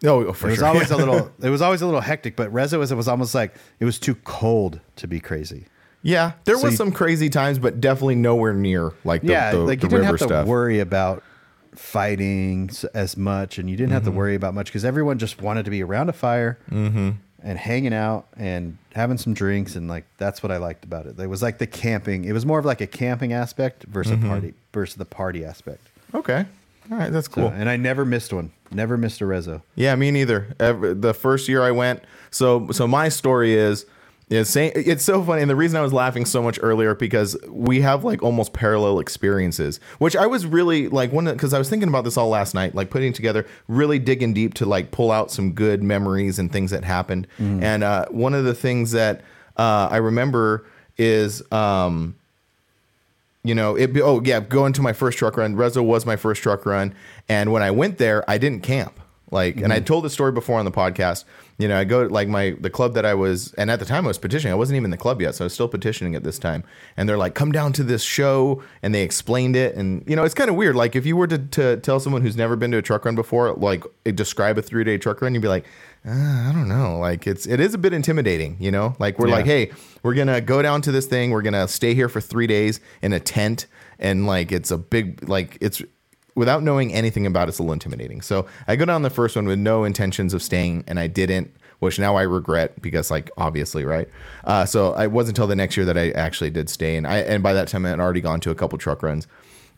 [0.05, 0.67] oh, for It was sure.
[0.67, 1.31] always a little.
[1.41, 2.35] It was always a little hectic.
[2.35, 5.65] But Rezo was it was almost like it was too cold to be crazy.
[6.03, 9.51] yeah, there So was you- some crazy times, but definitely nowhere near like the, yeah,
[9.51, 10.45] the, like you didn't have to stuff.
[10.47, 11.23] worry about
[11.73, 14.11] fighting as much, and you didn't have Mm-hmm.
[14.11, 17.11] to worry about much because everyone just wanted to be around a fire Mm-hmm.
[17.45, 21.17] And hanging out and having some drinks, and like that's what I liked about it.
[21.19, 22.25] It was like the camping.
[22.25, 24.25] It was more of like a camping aspect versus Mm-hmm.
[24.25, 25.87] a party versus the party aspect.
[26.13, 26.45] Okay,
[26.91, 27.47] all right, that's So, cool.
[27.49, 28.51] and I never missed one.
[28.71, 29.61] Never missed a rezo.
[29.75, 30.55] Yeah, me neither.
[30.59, 33.85] Ever, the first year I went, so so my story is
[34.29, 37.37] is saying it's so funny, and the reason I was laughing so much earlier because
[37.47, 41.69] we have like almost parallel experiences, which I was really like one because I was
[41.69, 45.11] thinking about this all last night, like putting together, really digging deep to like pull
[45.11, 47.27] out some good memories and things that happened.
[47.63, 49.21] And uh, one of the things that
[49.57, 50.65] uh, I remember
[50.97, 51.43] is.
[51.51, 52.15] Um,
[53.43, 53.95] you know, it.
[53.97, 55.55] Oh yeah, going to my first truck run.
[55.55, 56.95] Rezo was my first truck run,
[57.29, 58.99] and when I went there, I didn't camp.
[59.29, 61.25] Like, and I told the story before on the podcast.
[61.57, 64.03] You know, I go like my the club that I was, and at the time
[64.03, 64.51] I was petitioning.
[64.51, 66.65] I wasn't even in the club yet, so I was still petitioning at this time.
[66.97, 69.73] And they're like, "Come down to this show," and they explained it.
[69.75, 70.75] And you know, it's kind of weird.
[70.75, 73.15] Like, if you were to, to tell someone who's never been to a truck run
[73.15, 75.65] before, like describe a three day truck run, you'd be like,
[76.05, 76.99] uh, I don't know.
[76.99, 78.57] Like, it's it is a bit intimidating.
[78.59, 79.35] You know, like we're Yeah.
[79.35, 79.71] like, hey,
[80.03, 81.31] we're gonna go down to this thing.
[81.31, 85.29] We're gonna stay here for three days in a tent, and like it's a big
[85.29, 85.81] like it's
[86.35, 88.21] without knowing anything about it, it's a little intimidating.
[88.21, 91.55] So I go down the first one with no intentions of staying, and I didn't,
[91.79, 94.07] which now I regret because like obviously right.
[94.43, 97.17] Uh, so it wasn't until the next year that I actually did stay, and I
[97.19, 99.27] and by that time I had already gone to a couple truck runs.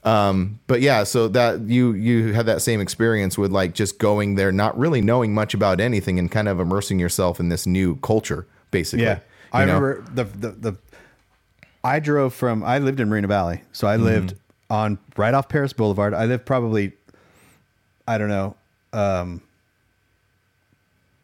[0.04, 4.36] Um, but yeah, so that you you had that same experience with like just going
[4.36, 7.98] there, not really knowing much about anything, and kind of immersing yourself in this new
[7.98, 9.06] culture, basically.
[9.06, 9.20] Yeah,
[9.52, 9.80] I know?
[9.80, 10.78] remember the, the the.
[11.84, 12.64] I drove from.
[12.64, 14.02] I lived in Moreno Valley, so Mm-hmm.
[14.02, 14.36] I lived
[14.70, 16.14] on right off Perris Boulevard.
[16.14, 16.94] I live probably,
[18.08, 18.56] I don't know,
[18.94, 19.42] um,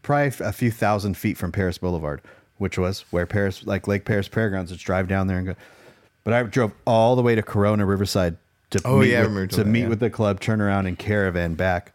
[0.01, 2.21] probably a few thousand feet from Perris Boulevard,
[2.57, 5.55] which was where Perris, like Lake Perris Fairgrounds, just drive down there and go.
[6.23, 8.37] But I drove all the way to Corona Riverside
[8.69, 9.87] to Oh, meet yeah, with, to that, meet yeah.
[9.89, 11.93] with the club, turn around and caravan back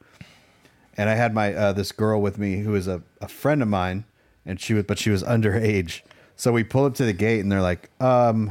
[0.98, 3.68] and I had my uh, this girl with me who was a, a friend of
[3.68, 4.04] mine,
[4.44, 6.02] and she was but she was underage.
[6.37, 8.50] So we pull up to the gate, and they're like, um,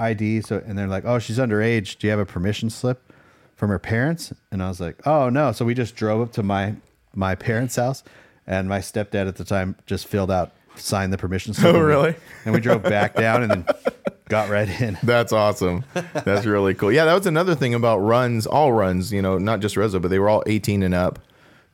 [0.00, 0.40] ID.
[0.42, 1.98] So and they're like, oh, she's underage.
[1.98, 3.12] Do you have a permission slip
[3.56, 4.32] from her parents?
[4.50, 5.52] And I was like, oh no.
[5.52, 6.74] So we just drove up to my
[7.14, 8.02] my parents' house,
[8.46, 11.74] and my stepdad at the time just filled out, signed the permission slip.
[11.74, 12.14] Oh, really?
[12.44, 13.66] And we drove back down, and then
[14.28, 14.96] got right in.
[15.02, 15.84] That's awesome.
[16.24, 16.92] That's really cool.
[16.92, 20.08] Yeah, that was another thing about runs, all runs, you know, not just Rezo, but
[20.08, 21.18] they were all 18 and up,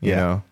[0.01, 0.17] you Yeah.
[0.17, 0.43] know.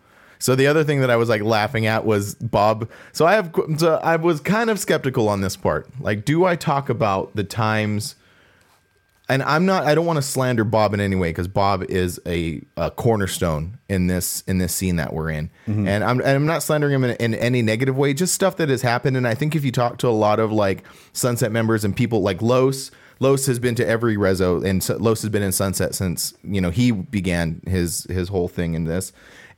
[0.44, 2.90] So the other thing that I was like laughing at was Bob.
[3.12, 5.88] So I have so I was kind of skeptical on this part.
[6.00, 8.14] Like, do I talk about the times?
[9.26, 9.86] And I'm not.
[9.86, 13.78] I don't want to slander Bob in any way because Bob is a, a cornerstone
[13.88, 15.88] in this in this scene that we're in, mm-hmm.
[15.88, 18.12] and I'm and I'm not slandering him in, in any negative way.
[18.12, 19.16] Just stuff that has happened.
[19.16, 22.20] And I think if you talk to a lot of like Sunset members and people
[22.20, 26.34] like Los, Los has been to every Rezo, and Los has been in Sunset since
[26.42, 29.10] you know he began his his whole thing in this,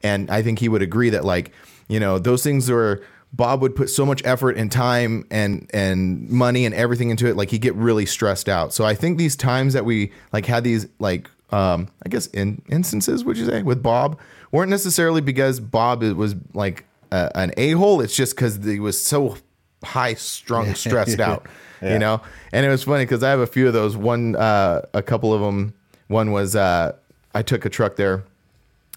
[0.02, 1.52] and I think he would agree that like
[1.88, 6.28] you know those things are Bob would put so much effort and time and and
[6.30, 7.36] money and everything into it.
[7.36, 8.72] Like he'd get really stressed out.
[8.72, 12.62] So I think these times that we like had these like um I guess in
[12.68, 14.18] instances would you say with Bob
[14.52, 18.00] weren't necessarily because Bob was like a, an a hole.
[18.00, 19.36] It's just because he was so
[19.84, 21.46] high strung, stressed out.
[21.82, 23.98] You know, and it was funny because I have a few of those.
[23.98, 25.74] One, uh, a couple of them.
[26.08, 26.96] One was uh,
[27.34, 28.24] I took a truck there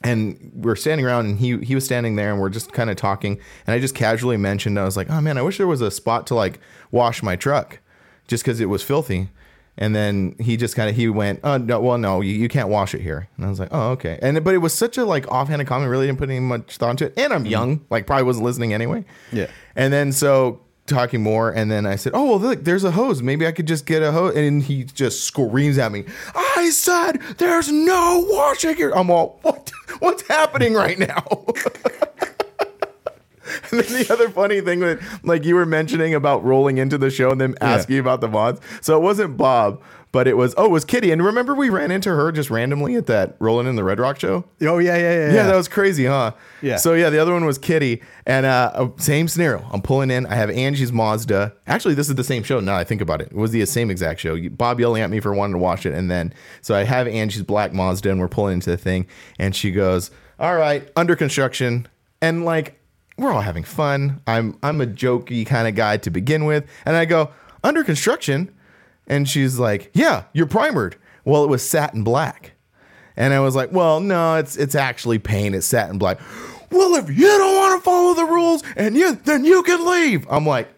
[0.04, 2.96] and we're standing around and he he was standing there and we're just kind of
[2.96, 5.82] talking and I just casually mentioned I was like, "Oh man, I wish there was
[5.82, 6.60] a spot to like
[6.92, 7.80] wash my truck
[8.28, 9.30] just cuz it was filthy."
[9.82, 12.70] And then he just kind of he went, "Oh no, well no, you, you can't
[12.70, 15.06] wash it here." And I was like, "Oh, okay." And but it was such a
[15.06, 17.14] like offhanded comment, really didn't put any much thought into it.
[17.18, 17.52] And I'm mm-hmm.
[17.52, 19.06] young, like probably wasn't listening anyway.
[19.32, 19.48] Yeah.
[19.76, 23.22] And then so talking more, and then I said, "Oh well, look, there's a hose.
[23.22, 26.06] Maybe I could just get a hose." And he just screams at me.
[26.36, 29.72] I said, "There's no washing here." I'm all, "What?
[30.00, 31.24] What's happening right now?"
[33.72, 37.10] And then the other funny thing that, like you were mentioning about rolling into the
[37.10, 38.60] show and then asking about the mods.
[38.82, 41.12] So it wasn't Bob, but it was oh, it was Kitty.
[41.12, 44.20] And remember we ran into her just randomly at that Rolling in the Red Rock
[44.20, 44.44] show.
[44.62, 45.34] Oh yeah, yeah, yeah.
[45.34, 46.32] Yeah, that was crazy, huh?
[46.62, 46.78] Yeah.
[46.78, 49.68] So yeah, the other one was Kitty, and uh, uh, same scenario.
[49.72, 50.26] I'm pulling in.
[50.26, 51.54] I have Angie's Mazda.
[51.68, 52.60] Actually, this is the same show.
[52.60, 54.50] Now I think about it, it was the same exact show.
[54.50, 57.44] Bob yelling at me for wanting to watch it, and then so I have Angie's
[57.44, 59.06] black Mazda, and we're pulling into the thing,
[59.38, 61.88] and she goes, "All right, under construction,"
[62.20, 62.79] and like
[63.20, 64.22] we're all having fun.
[64.28, 67.32] I'm I'm a jokey kind of guy to begin with, and I go
[67.64, 68.54] under construction,
[69.08, 72.54] and she's like, "Yeah, you're primered." Well, it was satin black.
[73.16, 75.54] And I was like, well, no, it's it's actually paint.
[75.54, 76.20] It's satin black.
[76.72, 80.26] Well, if you don't want to follow the rules and you then you can leave.
[80.30, 80.70] I'm like,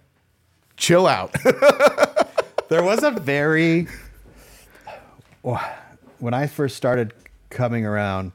[0.77, 1.35] chill out.
[2.71, 3.89] There was a very
[5.41, 7.13] when I first started
[7.49, 8.31] coming around.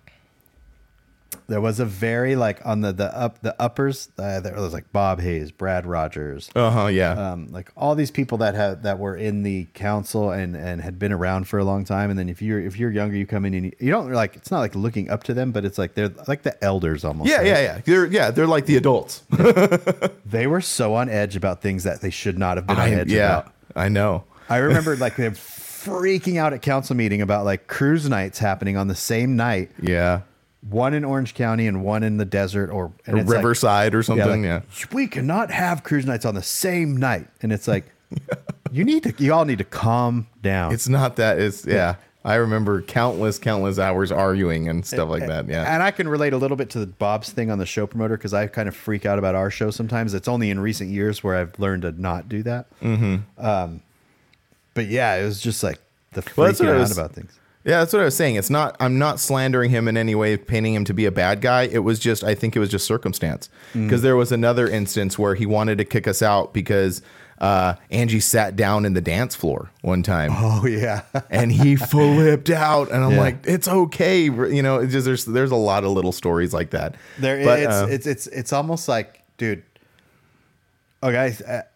[1.48, 4.09] There was a very like on the the up the uppers.
[4.18, 6.87] Uh, there was like Bob Hayes, Brad Rogers, uh huh.
[6.87, 7.12] Yeah.
[7.12, 10.98] um, like all these people that had that were in the council and and had
[10.98, 12.11] been around for a long time.
[12.11, 14.35] And then if you're if you're younger, you come in and you, you don't like
[14.35, 17.30] it's not like looking up to them, but it's like they're like the elders almost.
[17.30, 17.46] yeah, right?
[17.46, 17.80] yeah, yeah.
[17.85, 19.22] They're yeah, they're like the adults.
[20.26, 22.90] They were so on edge about things that they should not have been on I,
[22.90, 23.52] edge yeah, about.
[23.76, 24.24] I know.
[24.48, 28.88] I remember like them freaking out at council meeting about like cruise nights happening on
[28.88, 30.22] the same night, Yeah.
[30.70, 33.94] One in Orange County and one in the desert or and Or it's like- Riverside
[33.94, 34.42] or yeah, something.
[34.42, 34.87] like, yeah.
[34.92, 37.85] we cannot have cruise nights on the same night, and it's like
[38.72, 40.72] you need to you all need to calm down.
[40.72, 41.38] It's not that.
[41.38, 41.96] It's yeah.
[42.24, 45.46] I remember countless, countless hours arguing and stuff like that.
[45.48, 45.72] Yeah.
[45.72, 48.16] And I can relate a little bit to the Bob's thing on the show promoter
[48.16, 50.12] because I kind of freak out about our show sometimes.
[50.12, 52.66] It's only in recent years where I've learned to not do that.
[52.81, 53.46] Mm-hmm.
[53.46, 53.81] Um,
[54.74, 55.79] but yeah, it was just like
[56.14, 57.38] the Well, freaking I out was- about things.
[57.66, 58.37] Yeah, that's what I was saying.
[58.37, 58.76] It's not.
[58.79, 61.62] I'm not slandering him in any way, painting him to be a bad guy.
[61.64, 62.22] It was just.
[62.22, 63.50] I think it was just circumstance.
[63.74, 63.85] Mm.
[63.87, 67.02] Because there was another instance where he wanted to kick us out because
[67.40, 70.31] uh, Angie sat down in the dance floor one time.
[70.33, 73.20] Oh yeah, and he flipped out and i'm Yeah.
[73.20, 76.70] like it's okay you know it's just there's there's a lot of little stories like
[76.70, 79.64] that there But, it's, uh, it's it's it's almost like, dude.
[81.02, 81.72] Okay, at,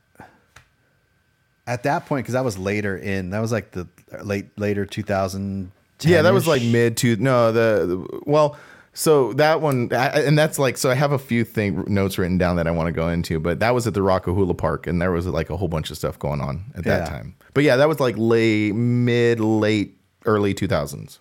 [1.66, 3.86] at that point because that was later in that was like the
[4.22, 5.72] late later 2000.
[6.04, 8.56] Yeah that was like mid to no the, the- well
[8.92, 12.38] so that one I, and that's like so i have a few thing notes written
[12.38, 15.00] down that i want to go into but that was at the Rock-A-Hoola park and
[15.00, 17.08] there was like a whole bunch of stuff going on at that Yeah.
[17.08, 21.18] time but yeah that was like late mid late early 2000s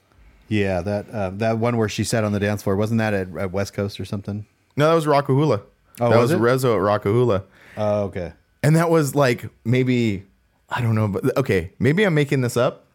[0.48, 3.28] Yeah, that uh, that one where she sat on the dance floor wasn't that at,
[3.38, 4.46] at West Coast or something?
[4.76, 5.62] no that was Rock-A-Hoola
[6.02, 6.42] Oh, that was was?
[6.64, 7.44] Rezo at Rock-A-Hoola
[7.78, 8.34] Oh, okay.
[8.64, 10.26] And that was like maybe
[10.70, 12.86] I don't know, but okay, maybe I'm making this up.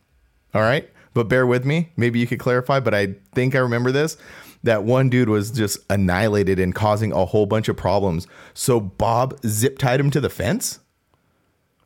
[0.52, 1.90] All right, but bear with me.
[1.96, 2.80] Maybe you could clarify.
[2.80, 4.16] But I think I remember this.
[4.64, 8.26] That one dude was just annihilated and causing a whole bunch of problems.
[8.54, 10.78] So Bob zip tied him to the fence,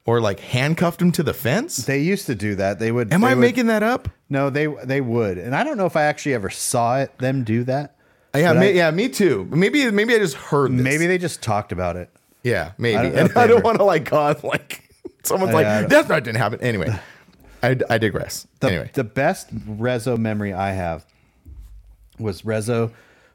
[0.06, 1.76] or like handcuffed him to the fence.
[1.78, 2.78] They used to do that.
[2.78, 3.12] They would.
[3.12, 4.08] Am they I would- making that up?
[4.30, 7.44] No, they they would, and I don't know if I actually ever saw it them
[7.44, 7.96] do that.
[8.34, 9.48] Uh, yeah, me, I- yeah, me too.
[9.50, 10.70] Maybe maybe I just heard.
[10.72, 10.82] This.
[10.84, 12.10] Maybe they just talked about it.
[12.44, 12.96] Yeah, maybe.
[12.98, 14.88] I don't and I don't want to like cause like
[15.24, 16.60] someone's I like that's not didn't happen.
[16.60, 16.94] Anyway,
[17.62, 18.46] I, I digress.
[18.60, 21.04] The, anyway, the best Rezo memory I have
[22.18, 22.90] was Rezo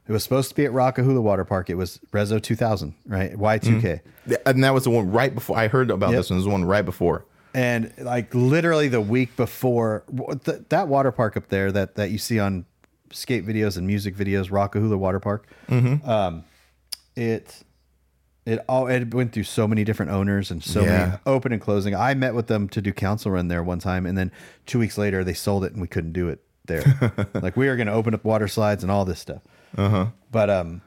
[0.08, 1.70] It was supposed to be at Rock-A-Hoola Water Park.
[1.70, 3.34] It was Rezo 2000, right?
[3.38, 4.02] Y2K.
[4.46, 6.18] And that was the one right before I heard about Yep.
[6.20, 6.36] this one.
[6.36, 7.26] It was the one right before.
[7.54, 10.04] and like literally the week before
[10.44, 12.66] th- that water park up there that that you see on
[13.12, 16.44] skate videos and music videos Rock-A-Hoola water park um
[17.16, 17.62] it
[18.46, 20.88] it all it went through so many different owners and so Yeah.
[21.06, 24.06] many open and closing i met with them to do council run there one time
[24.06, 24.32] and then
[24.66, 26.84] two weeks later they sold it and we couldn't do it there
[27.36, 29.42] like we were going to open up water slides and all this stuff
[29.78, 30.82] uh-huh but um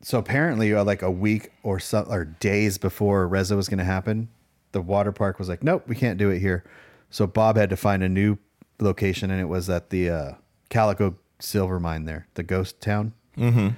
[0.00, 3.84] so apparently uh, like a week or so or days before Rezo was going to
[3.84, 4.28] happen,
[4.70, 6.62] the water park was like, nope, we can't do it here.
[7.10, 8.38] So Bob had to find a new
[8.78, 10.32] location, and it was at the uh,
[10.70, 13.12] Calico Silver Mine there, the ghost town.
[13.36, 13.70] Mm-hmm.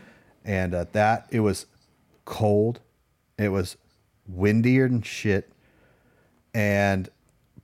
[0.45, 1.65] And at that, it was
[2.31, 2.81] cold,
[3.37, 3.77] it was
[4.27, 5.53] windier than shit,
[6.55, 7.09] and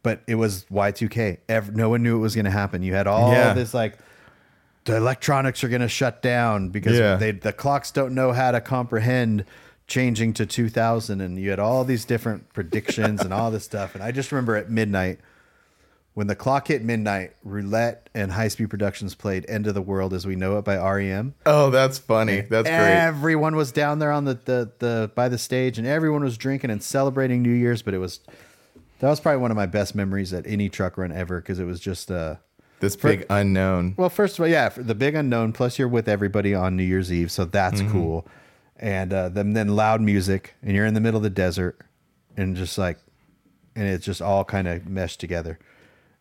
[0.03, 1.39] but it was Y2K.
[1.49, 2.83] Ev- no one knew it was going to happen.
[2.83, 3.55] You had all Yeah.
[3.55, 3.99] this like
[4.85, 7.17] the electronics are going to shut down because Yeah.
[7.17, 9.45] they the clocks don't know how to comprehend
[9.89, 14.03] changing to 2000 and you had all these different predictions and all this stuff and
[14.03, 15.21] i just remember at midnight
[16.17, 20.15] when the clock hit midnight roulette and high speed productions played end of the world
[20.15, 21.35] as we know it by R.E.M.
[21.45, 22.41] Oh, that's funny.
[22.41, 22.73] That's great.
[22.97, 26.71] everyone was down there on the, the the by the stage and everyone was drinking
[26.71, 28.21] and celebrating new year's but it was
[29.01, 31.65] that was probably one of my best memories at any truck run ever because it
[31.65, 32.37] was just uh
[32.81, 33.93] This big unknown.
[33.99, 35.53] well, first of all, yeah, for the big unknown.
[35.53, 38.27] Plus, you're with everybody on New Year's Eve, so that's cool.
[38.79, 41.81] And uh, then then loud music, and you're in the middle of the desert,
[42.39, 42.99] and just like,
[43.75, 45.59] and it's just all kind of meshed together.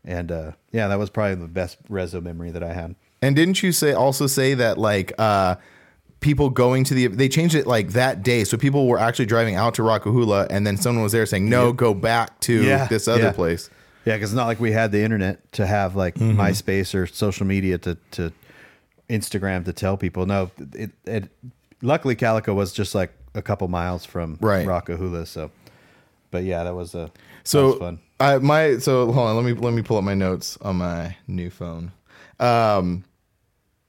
[0.05, 2.95] And uh, yeah, that was probably the best Rezo memory that I had.
[3.21, 5.55] And didn't you say also say that like uh
[6.19, 9.55] people going to the they changed it like that day so people were actually driving
[9.55, 13.07] out to Rock-A-Hoola and then someone was there saying no go back to Yeah, this
[13.07, 13.31] other yeah.
[13.31, 13.69] place.
[14.05, 17.45] Yeah, because it's not like we had the internet to have like MySpace or social
[17.47, 18.31] media to to
[19.09, 20.25] Instagram to tell people.
[20.25, 21.29] No, it, it
[21.81, 24.65] luckily Calico was just like a couple miles from Right.
[24.67, 25.25] Rock-A-Hoola.
[25.27, 25.51] So,
[26.31, 27.11] but yeah, that was a that
[27.43, 27.99] So was fun.
[28.19, 31.15] I my so hold on let me let me pull up my notes on my
[31.27, 31.91] new phone.
[32.39, 33.03] Um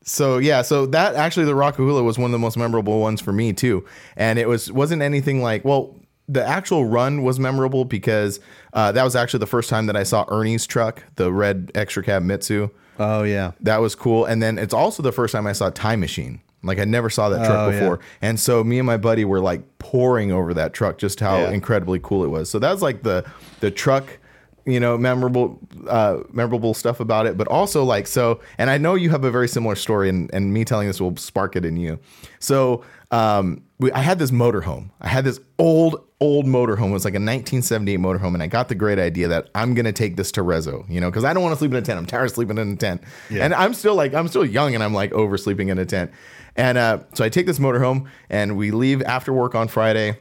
[0.03, 3.33] so yeah, so that actually the Rock-A-Hoola was one of the most memorable ones for
[3.33, 3.85] me too.
[4.17, 5.97] And it was wasn't anything like well
[6.29, 8.41] the actual run was memorable because
[8.73, 12.03] uh, that was actually the first time that I saw Ernie's truck, the red extra
[12.03, 12.69] cab Mitsu.
[12.99, 14.25] Oh yeah, That was cool.
[14.25, 16.41] And then it's also the first time I saw Time Machine.
[16.67, 17.79] Like I never saw that truck Oh, yeah.
[17.81, 18.01] before.
[18.21, 21.51] And so me and my buddy were like pouring over that truck, just how Yeah.
[21.51, 22.51] incredibly cool it was.
[22.51, 23.25] So that was like the
[23.61, 24.19] the truck,
[24.67, 27.37] you know, memorable uh memorable stuff about it.
[27.39, 30.53] But also like so and I know you have a very similar story and, and
[30.53, 31.99] me telling this will spark it in you.
[32.41, 32.83] So
[33.17, 34.91] um we, I had this motorhome.
[35.03, 36.89] I had this old, old motorhome.
[36.89, 39.93] It was like a 1978 motorhome, and I got the great idea that I'm gonna
[39.93, 41.99] take this to Rezo, you know, because I don't want to sleep in a tent.
[41.99, 43.03] I'm tired of sleeping in a tent,
[43.43, 46.11] and I'm still like I'm still young, and I'm like oversleeping in a tent.
[46.57, 50.19] And uh, so I take this motorhome, and we leave after work on Friday.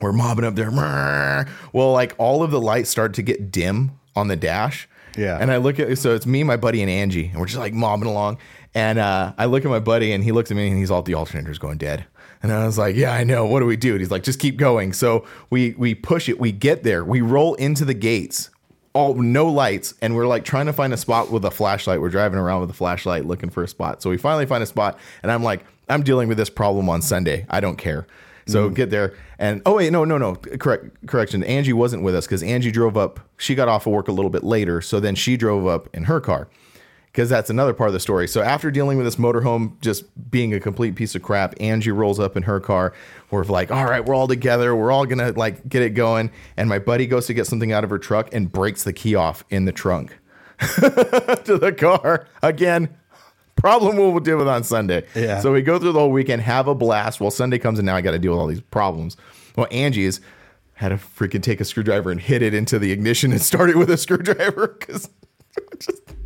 [0.00, 0.70] We're mobbing up there.
[1.72, 4.88] Well, like all of the lights start to get dim on the dash.
[5.16, 5.36] Yeah.
[5.38, 7.74] And I look at so it's me, my buddy, and Angie, and we're just like
[7.74, 8.38] mobbing along.
[8.74, 11.02] And uh, I look at my buddy, and he looks at me, and he's all
[11.02, 12.06] the alternator's going dead.
[12.42, 13.46] And I was like, "Yeah, I know.
[13.46, 16.38] What do we do?" And he's like, "Just keep going." So we we push it.
[16.38, 17.04] We get there.
[17.04, 18.50] We roll into the gates.
[18.94, 22.00] All no lights, and we're like trying to find a spot with a flashlight.
[22.00, 24.02] We're driving around with a flashlight looking for a spot.
[24.02, 27.02] So we finally find a spot, and I'm like, "I'm dealing with this problem on
[27.02, 27.46] Sunday.
[27.50, 28.06] I don't care."
[28.48, 28.74] So mm.
[28.74, 32.42] get there and oh wait no no no correct correction Angie wasn't with us because
[32.42, 35.36] Angie drove up she got off of work a little bit later so then she
[35.36, 36.48] drove up in her car
[37.18, 38.28] because that's another part of the story.
[38.28, 42.20] So after dealing with this motorhome just being a complete piece of crap, Angie rolls
[42.20, 42.92] up in her car.
[43.32, 44.76] We're like, all right, we're all together.
[44.76, 46.30] We're all gonna like get it going.
[46.56, 49.16] And my buddy goes to get something out of her truck and breaks the key
[49.16, 50.16] off in the trunk
[50.60, 52.96] to the car again.
[53.56, 55.04] Problem we'll deal with on Sunday.
[55.16, 55.40] Yeah.
[55.40, 57.20] So we go through the whole weekend, have a blast.
[57.20, 59.16] Well, Sunday comes and now I got to deal with all these problems.
[59.56, 60.20] Well, Angie's
[60.74, 63.76] had to freaking take a screwdriver and hit it into the ignition and start it
[63.76, 65.10] with a screwdriver because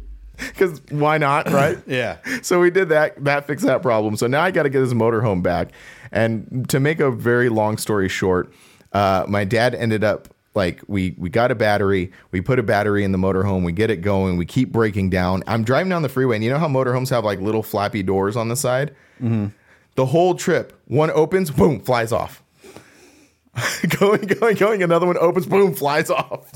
[0.48, 1.78] because why not, right?
[1.86, 2.18] Yeah.
[2.42, 3.22] So we did that.
[3.24, 4.16] That fixed that problem.
[4.16, 5.72] So now I got to get this motorhome back.
[6.10, 8.52] And to make a very long story short,
[8.92, 12.12] uh, my dad ended up like we we got a battery.
[12.30, 13.64] We put a battery in the motorhome.
[13.64, 14.36] We get it going.
[14.36, 15.42] We keep breaking down.
[15.46, 18.36] I'm driving down the freeway, and you know how motorhomes have like little flappy doors
[18.36, 18.94] on the side.
[19.94, 22.42] The whole trip, one opens, boom, flies off.
[23.98, 24.82] going, going, going.
[24.82, 26.52] Another one opens, boom, flies off.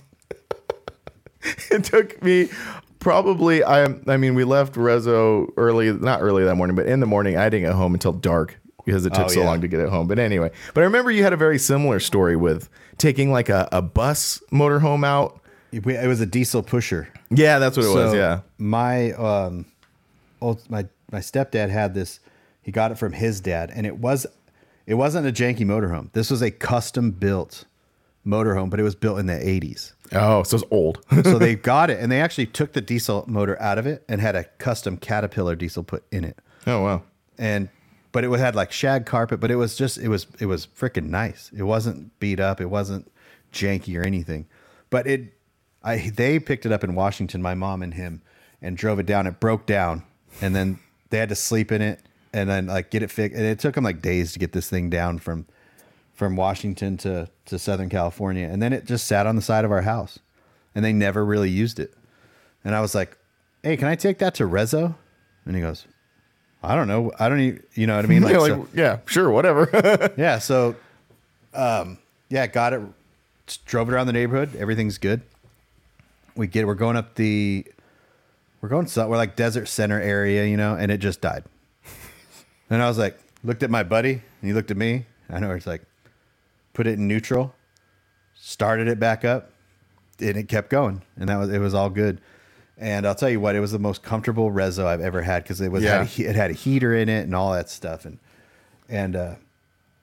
[1.70, 2.48] it took me
[2.98, 7.06] probably I I mean we left Rezo early not early that morning but in the
[7.06, 9.46] morning I didn't get home until dark because it took Oh, so yeah.
[9.46, 12.00] long to get it home but anyway but I remember you had a very similar
[12.00, 12.68] story with
[12.98, 15.40] taking like a, a bus motorhome out
[15.72, 17.08] It was a diesel pusher.
[17.30, 19.66] yeah that's what it was yeah My um,
[20.40, 22.18] old my my stepdad had this.
[22.62, 24.26] He got it from his dad, and it was
[24.86, 26.10] it wasn't a janky motorhome.
[26.12, 27.64] This was a custom built
[28.26, 29.92] motorhome, but it was built in the 80s.
[30.12, 31.04] Oh, so it's old.
[31.24, 34.20] so they got it and they actually took the diesel motor out of it and
[34.20, 36.38] had a custom Caterpillar diesel put in it.
[36.66, 37.02] oh wow.
[37.38, 37.68] And
[38.12, 41.08] but it had like shag carpet, but it was just it was it was freaking
[41.10, 41.50] nice.
[41.56, 43.10] It wasn't beat up, it wasn't
[43.52, 44.46] janky or anything.
[44.90, 45.34] But it
[45.82, 48.22] I they picked it up in Washington, my mom and him,
[48.62, 49.26] and drove it down.
[49.26, 50.02] It broke down
[50.40, 50.78] and then
[51.10, 52.00] they had to sleep in it
[52.32, 53.36] and then like get it fixed.
[53.36, 55.46] And it took them like days to get this thing down from
[56.16, 59.70] from Washington to to Southern California, and then it just sat on the side of
[59.70, 60.18] our house,
[60.74, 61.94] and they never really used it.
[62.64, 63.16] And I was like,
[63.62, 64.94] "Hey, can I take that to Rezo?"
[65.44, 65.86] And he goes,
[66.62, 67.12] "I don't know.
[67.20, 67.62] I don't even.
[67.74, 68.22] You know what I mean?
[68.24, 70.12] Like, Yeah, like, so- yeah, sure, whatever.
[70.16, 70.38] yeah.
[70.38, 70.74] So,
[71.54, 71.98] um,
[72.28, 72.80] yeah, got it.
[73.66, 74.56] Drove it around the neighborhood.
[74.56, 75.20] Everything's good.
[76.34, 76.66] We get.
[76.66, 77.64] We're going up the.
[78.60, 78.86] We're going.
[78.88, 81.44] So, we're like desert center area, you know, and it just died.
[82.68, 85.06] And I was like, looked at my buddy, and he looked at me.
[85.30, 85.82] I know it's like,
[86.76, 87.54] put it in neutral,
[88.34, 89.50] started it back up,
[90.20, 92.20] and it kept going, and that was it was all good.
[92.78, 95.62] And I'll tell you what, it was the most comfortable rezo I've ever had because
[95.62, 98.18] it was had a, it had a heater in it and all that stuff, and
[98.90, 99.34] and uh,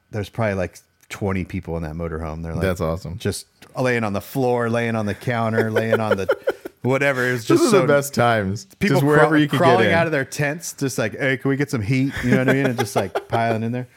[0.09, 2.41] there's probably like 20 people in that motorhome.
[2.41, 3.19] They're like, That's awesome.
[3.19, 3.45] Just
[3.79, 6.35] laying on the floor, laying on the counter, laying on the
[6.81, 7.29] whatever.
[7.29, 8.65] It was just so the best times.
[8.79, 11.69] people just wherever you crawling out of their tents, just like, hey, can we get
[11.69, 12.13] some heat?
[12.23, 12.65] You know what I mean?
[12.65, 13.87] And just like piling in there.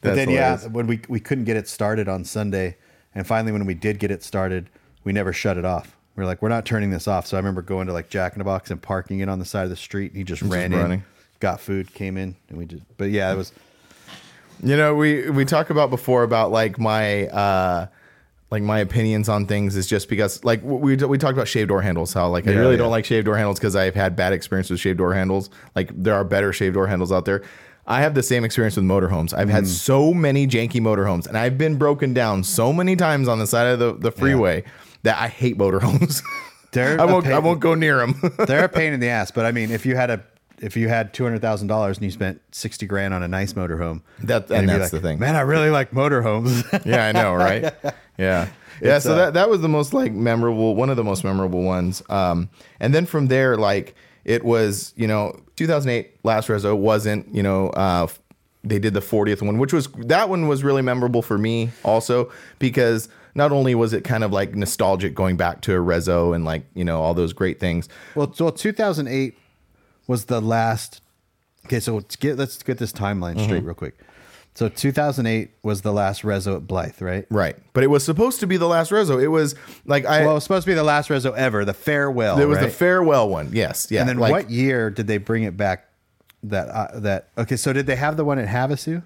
[0.00, 2.76] But then, yeah, when we we couldn't get it started on Sunday,
[3.14, 4.70] and finally when we did get it started,
[5.04, 5.96] we never shut it off.
[6.16, 7.26] We are like, we're not turning this off.
[7.26, 9.44] So I remember going to like Jack in the Box and parking it on the
[9.44, 10.12] side of the street.
[10.12, 11.04] And he just ran in,
[11.38, 12.82] got food, came in, and we just.
[12.96, 13.52] But yeah, it was.
[14.62, 17.86] You know, we we talked about before about like my uh
[18.50, 21.80] like my opinions on things is just because like we we talked about shaved door
[21.80, 22.78] handles how like I really yeah.
[22.78, 25.50] don't like shaved door handles because I've had bad experience with shaved door handles.
[25.76, 27.42] Like there are better shaved door handles out there.
[27.86, 29.32] I have the same experience with motorhomes.
[29.36, 29.52] I've Mm.
[29.52, 33.46] had so many janky motorhomes and I've been broken down so many times on the
[33.46, 34.62] side of the, the freeway
[35.02, 36.22] that I hate motorhomes.
[36.76, 38.20] I won't I won't go near them.
[38.46, 40.22] They're a pain in the ass, but I mean, if you had a
[40.60, 43.54] if you had two hundred thousand dollars and you spent sixty grand on a nice
[43.54, 45.18] motorhome, That- and that's the thing.
[45.18, 46.62] Man, I really like motorhomes.
[46.86, 47.74] Yeah, I know, right?
[48.18, 48.48] Yeah.
[48.82, 51.24] Yeah, It's, so uh, that that was the most like memorable one of the most
[51.24, 52.02] memorable ones.
[52.08, 53.94] Um and then from there like
[54.24, 58.06] it was, you know, 2008 Last Rezo wasn't, you know, uh
[58.62, 62.30] they did the 40th one, which was that one was really memorable for me also
[62.58, 66.44] because not only was it kind of like nostalgic going back to a Rezo and
[66.44, 67.88] like, you know, all those great things.
[68.14, 68.26] well,
[68.72, 69.38] thousand eight
[70.06, 71.00] was the last.
[71.66, 73.44] Okay, so let's get let's get this timeline Mm-hmm.
[73.44, 73.96] straight real quick.
[74.54, 77.26] So two thousand eight was the last Rezo at Blythe, right?
[77.30, 77.56] Right.
[77.72, 79.22] But it was supposed to be the last Rezo.
[79.22, 79.54] It was
[79.86, 82.38] like I Well, it was supposed to be the last Rezo ever, the farewell.
[82.38, 83.50] it was the farewell one.
[83.52, 83.88] Yes.
[83.90, 84.00] Yeah.
[84.00, 85.86] And then like, what year did they bring it back?
[86.42, 87.56] That uh, that okay.
[87.56, 89.02] So did they have the one at Havasu?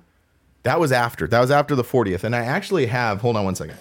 [0.64, 1.26] That was after.
[1.28, 2.24] That was after the 40th.
[2.24, 3.76] And I actually have, hold on one second.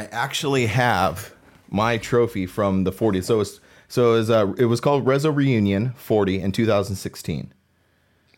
[0.00, 1.34] I actually have
[1.68, 3.20] my trophy from the 40.
[3.20, 7.52] So it's so it was, uh, it was called Rezo Reunion 40 in 2016.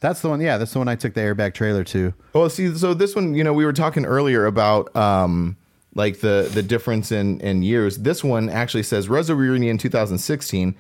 [0.01, 0.41] That's the one.
[0.41, 2.13] Yeah, that's the one I took the airbag trailer to.
[2.33, 5.57] Well, see, so this one, you know, we were talking earlier about um,
[5.95, 7.99] like the the difference in in years.
[7.99, 10.75] This one actually says Rezo Reunion 2016.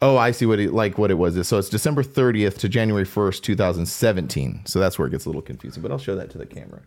[0.00, 1.48] Oh, I see what it like what it was.
[1.48, 4.66] So it's December 30th to January 1st, 2017.
[4.66, 5.82] So that's where it gets a little confusing.
[5.82, 6.82] But I'll show that to the camera.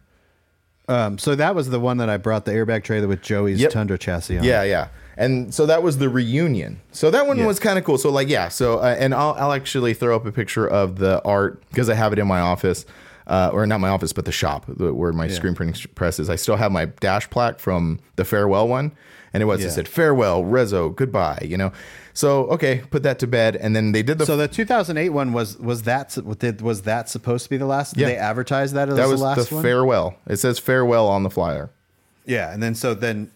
[0.90, 3.72] Um, so that was the one that I brought the airbag trailer with Joey's Yep.
[3.72, 4.44] Tundra chassis on.
[4.44, 4.88] Yeah, yeah.
[5.18, 6.80] And so that was the reunion.
[6.92, 7.46] So that one Yeah.
[7.48, 7.98] was kind of cool.
[7.98, 8.48] So like, yeah.
[8.50, 11.96] So uh, and I'll I'll actually throw up a picture of the art because I
[11.96, 12.86] have it in my office,
[13.26, 16.30] uh, or not my office, but the shop where my screen printing press is.
[16.30, 18.92] I still have my dash plaque from the farewell one,
[19.34, 19.68] and it was Yeah.
[19.68, 21.40] it said farewell, Rezo, goodbye.
[21.44, 21.72] You know.
[22.18, 24.26] So okay, put that to bed, and then they did the.
[24.26, 27.93] So the 2008 one was was that did was that supposed to be the last?
[27.93, 28.07] Did Yeah.
[28.07, 29.63] they advertise that as that was the last the one?
[29.63, 30.18] farewell.
[30.26, 31.70] It says farewell on the flyer.
[32.26, 33.30] yeah, and then so then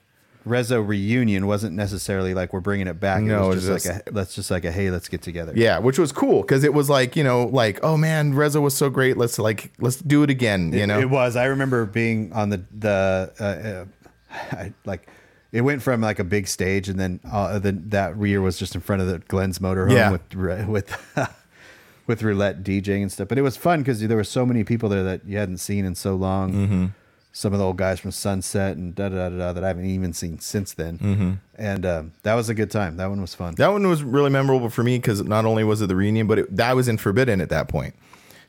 [0.47, 3.21] Rezo reunion wasn't necessarily like we're bringing it back.
[3.21, 5.53] No, it was it's just like a let's just like a hey, let's get together.
[5.55, 8.75] Yeah, which was cool because it was like you know like oh man, Rezo was
[8.75, 9.15] so great.
[9.15, 10.73] Let's like let's do it again.
[10.73, 10.99] You know.
[10.99, 11.35] It was.
[11.35, 13.85] I remember being on the the uh, uh,
[14.53, 15.07] I, like
[15.51, 18.75] it went from like a big stage, and then uh, then that year was just
[18.75, 20.11] in front of the Glenn's motorhome Yeah.
[20.11, 21.15] with with
[22.07, 23.27] with roulette DJing and stuff.
[23.27, 25.85] But it was fun because there were so many people there that you hadn't seen
[25.85, 26.51] in so long.
[26.53, 26.85] Mm-hmm.
[27.33, 29.85] Some of the old guys from Sunset and da da da da that I haven't
[29.85, 31.39] even seen since then.
[31.55, 32.97] And um, that was a good time.
[32.97, 33.53] That one was fun.
[33.53, 33.61] Mm-hmm.
[33.61, 36.39] That one was really memorable for me because not only was it the reunion, but
[36.39, 37.95] it, that was in Forbidden at that point.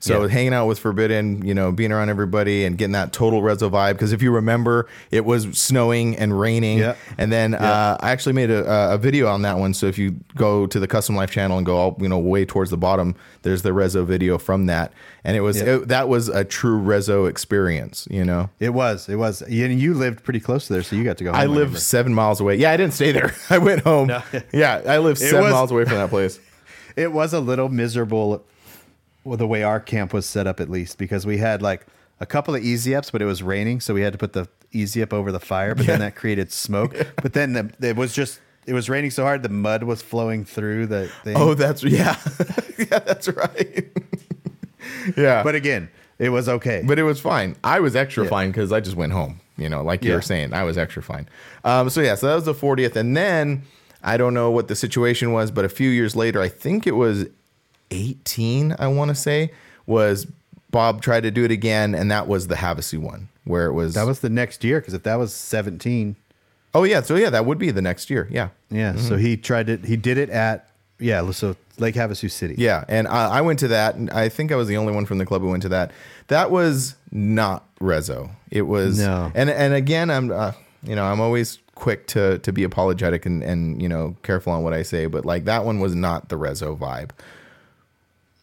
[0.03, 0.29] So Yeah.
[0.29, 3.93] hanging out with Forbidden, you know, being around everybody and getting that total Rezo vibe.
[3.93, 6.79] Because if you remember, it was snowing and raining.
[6.79, 6.97] Yeah.
[7.19, 9.75] And then uh, I actually made a, a video on that one.
[9.75, 12.45] So if you go to the Custom Life channel and go all you know way
[12.45, 14.93] towards the bottom, there's the Rezo video from that,
[15.23, 15.77] and it was Yeah.
[15.77, 18.09] it- that was a true Rezo experience.
[18.11, 18.51] You know.
[18.59, 19.09] It was.
[19.09, 19.41] It was.
[19.43, 21.31] And you lived pretty close to there, so you got to go.
[21.33, 22.57] Home I live seven miles away.
[22.57, 23.35] Yeah, I didn't stay there.
[23.51, 24.11] I went home.
[24.53, 26.41] Yeah, I live seven was- miles away from that place.
[26.95, 28.45] It was a little miserable,
[29.25, 31.87] well, the way our camp was set up, at least, because we had like
[32.21, 34.49] a couple of easy ups, but it was raining, so we had to put the
[34.73, 35.75] easy up over the fire.
[35.75, 36.95] But then that created smoke.
[37.23, 40.45] But then the, it was just it was raining so hard, the mud was flowing
[40.45, 41.37] through the thing.
[41.37, 42.17] Oh, that's yeah,
[42.79, 43.91] yeah, that's right.
[45.17, 46.83] yeah, but again, it was okay.
[46.87, 47.57] but it was fine.
[47.65, 48.31] I was extra Yeah.
[48.31, 49.41] fine because I just went home.
[49.57, 50.17] You know, like you Yeah.
[50.17, 51.29] were saying, I was extra fine.
[51.65, 53.63] Um, so yeah, so that was the 40th, and then
[54.03, 56.93] I don't know what the situation was, but a few years later, I think it
[56.97, 57.27] was
[57.93, 58.77] 18.
[58.79, 59.53] I want to say
[59.87, 60.27] was
[60.71, 63.95] Bob tried to do it again, and that was the Havasu one where it was.
[63.95, 66.17] that was the next year because if that was seventeen,
[66.75, 68.27] oh yeah, so yeah, that would be the next year.
[68.31, 68.97] Yeah, yeah.
[68.97, 70.69] So he tried to He did it at
[70.99, 71.31] yeah.
[71.33, 72.55] So Lake Havasu City.
[72.59, 75.05] Yeah, and I, I went to that, and I think I was the only one
[75.05, 75.91] from the club who went to that.
[76.29, 78.31] That was not Rezo.
[78.51, 79.31] It was No.
[79.35, 83.43] and and again, I'm uh, you know I'm always quick to to be apologetic and
[83.43, 86.39] and you know careful on what I say, but like that one was not the
[86.39, 87.11] Rezo vibe.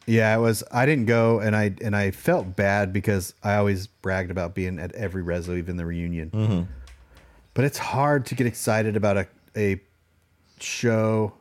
[0.10, 0.64] Yeah, it was.
[0.72, 4.80] I didn't go, and I and I felt bad because I always bragged about being
[4.80, 6.32] at every rezo, even the reunion.
[6.32, 6.62] Mm-hmm.
[7.54, 9.82] But it's hard to get excited about a a
[10.60, 11.34] show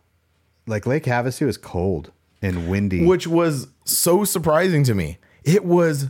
[0.67, 2.13] like Lake Havasu is cold
[2.43, 3.05] and windy.
[3.05, 5.19] which was so surprising to me.
[5.45, 6.09] It was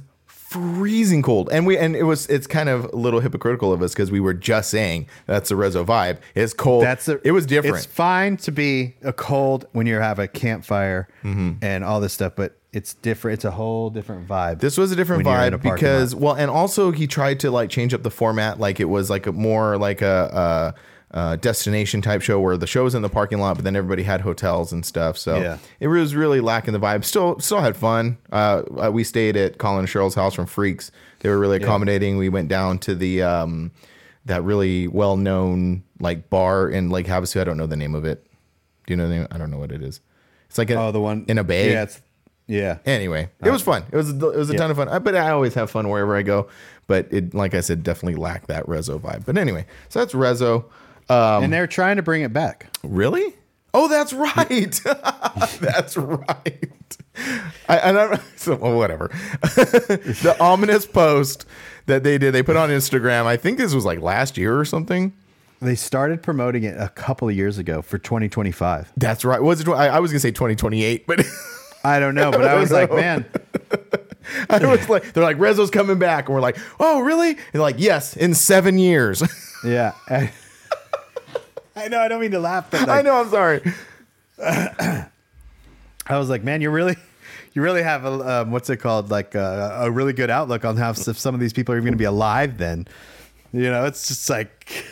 [0.51, 3.93] freezing cold, and we and it was it's kind of a little hypocritical of us
[3.93, 6.19] because we were just saying that's the Rezo vibe.
[6.35, 6.85] It's cold.
[6.85, 7.77] That's a, it was different.
[7.77, 11.63] It's fine to be a cold when you have a campfire Mm-hmm.
[11.63, 13.35] and all this stuff, but it's different.
[13.35, 14.61] It's a whole different vibe.
[14.61, 16.23] This was a different when a vibe because lot.
[16.23, 19.27] well, and also he tried to like change up the format, like it was like
[19.27, 20.81] a more like a, a,
[21.11, 24.03] a destination type show where the show was in the parking lot, but then everybody
[24.03, 25.17] had hotels and stuff.
[25.17, 25.59] So Yeah.
[25.81, 27.05] it was really lacking the vibe.
[27.05, 28.19] Still, still had fun.
[28.31, 30.91] Uh, uh, we stayed at Colin and Cheryl's house from Freaks.
[31.21, 32.19] They were really accommodating.
[32.19, 33.71] We went down to the um,
[34.27, 37.41] that really well known like bar in Lake Havasu.
[37.41, 38.27] I don't know the name of it.
[38.87, 39.29] Do you know the name?
[39.31, 40.01] I don't know what it is.
[40.49, 41.73] It's like a, oh, the one in a bay.
[41.73, 42.01] Yeah, it's,
[42.47, 42.79] yeah.
[42.87, 43.85] Anyway, it was fun.
[43.91, 44.59] It was it was a Yeah.
[44.59, 44.89] ton of fun.
[44.89, 46.49] I, but I always have fun wherever I go.
[46.87, 49.25] But it, like I said, definitely lacked that Rezo vibe.
[49.27, 50.65] But anyway, so that's Rezo.
[51.09, 52.67] Um, and they're trying to bring it back.
[52.83, 53.35] really?
[53.75, 54.81] Oh, that's right.
[55.61, 56.97] that's right.
[57.69, 59.09] I, and I'm, so well, whatever.
[59.43, 61.47] the ominous post
[61.87, 63.27] that they did, they put on Instagram.
[63.27, 65.13] I think this was like last year or something.
[65.61, 68.93] They started promoting it a couple of years ago for 2025.
[68.97, 69.43] That's right.
[69.43, 69.69] Was it?
[69.69, 71.27] I, I was gonna say 2028, but
[71.85, 73.27] I don't know, but I was like, man,
[74.49, 77.31] I was like, they're like Rezo's coming back, and we're like, oh, really?
[77.31, 79.23] And they're like, yes, in seven years.
[79.65, 79.93] yeah.
[81.85, 83.21] I, know, I don't mean to laugh, but I know.
[83.21, 83.61] I'm sorry.
[84.43, 85.09] I
[86.19, 86.97] was like, man, you really,
[87.53, 90.77] you really have a um, what's it called, like uh, a really good outlook on
[90.77, 92.59] how if some of these people are going to be alive.
[92.59, 92.87] Then,
[93.53, 94.85] you know, it's just like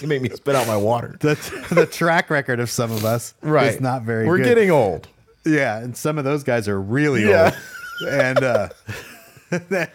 [0.00, 1.16] You make me spit out my water.
[1.20, 1.34] the
[1.72, 3.68] the track record of some of us Right.
[3.74, 4.26] is not very.
[4.26, 4.44] We're good.
[4.46, 5.08] getting old.
[5.46, 7.52] yeah, and some of those guys are really Yeah.
[8.02, 8.68] old, and uh,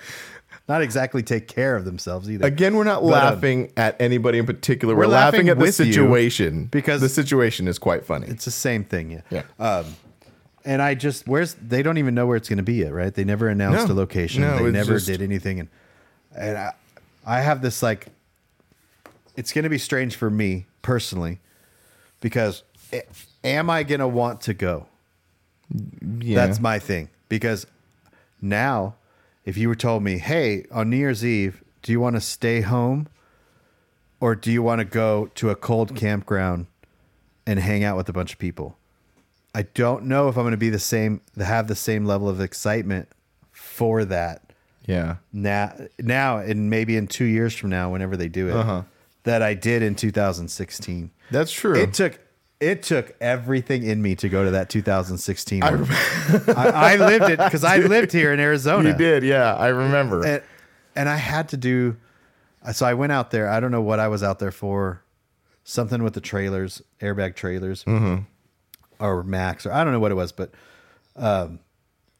[0.68, 2.46] not exactly take care of themselves either.
[2.46, 4.94] Again, we're not But, uh, laughing at anybody in particular.
[4.96, 8.28] We're, we're laughing, laughing at the situation because- the situation is quite funny.
[8.28, 9.22] It's the same thing, yeah.
[9.30, 9.44] Yeah.
[9.60, 9.86] Um,
[10.66, 13.14] and I just where's they don't even know where it's going to be yet, right?
[13.14, 13.94] They never announced No.
[13.94, 14.42] a location.
[14.44, 15.70] No, they never just- did anything, and
[16.36, 16.72] and I,
[17.26, 18.08] I have this like,
[19.36, 21.40] it's going to be strange for me personally,
[22.22, 23.04] because a-
[23.44, 24.88] am I going to want to go?
[26.20, 26.36] yeah.
[26.46, 27.10] That's my thing.
[27.30, 27.66] Because
[28.42, 28.96] now,
[29.46, 32.62] if you were told me, hey, on New Year's Eve, do you want to stay
[32.62, 33.08] home
[34.20, 36.68] or do you want to go to a cold campground
[37.46, 38.78] and hang out with a bunch of people?
[39.54, 42.40] I don't know if I'm going to be the same, have the same level of
[42.42, 43.10] excitement
[43.52, 44.54] for that
[44.88, 45.18] yeah.
[45.32, 48.84] now, now, and maybe in two years from now, whenever they do it, Uh-huh.
[49.24, 51.12] that I did in 2016.
[51.32, 51.76] That's true.
[51.76, 52.20] It took
[52.64, 55.62] it took everything in me to go to that 2016.
[55.62, 55.86] one.
[56.56, 58.90] I, I lived it because I lived here in Arizona.
[58.90, 59.54] you did, yeah.
[59.56, 60.26] I remember.
[60.26, 60.44] and,
[60.96, 61.98] and I had to do.
[62.72, 63.50] So I went out there.
[63.50, 65.02] I don't know what I was out there for.
[65.66, 68.24] Something with the trailers, airbag trailers, Mm-hmm.
[69.00, 70.52] or Max, or I don't know what it was, but
[71.16, 71.60] um,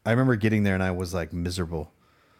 [0.06, 1.92] I remember getting there and I was like miserable.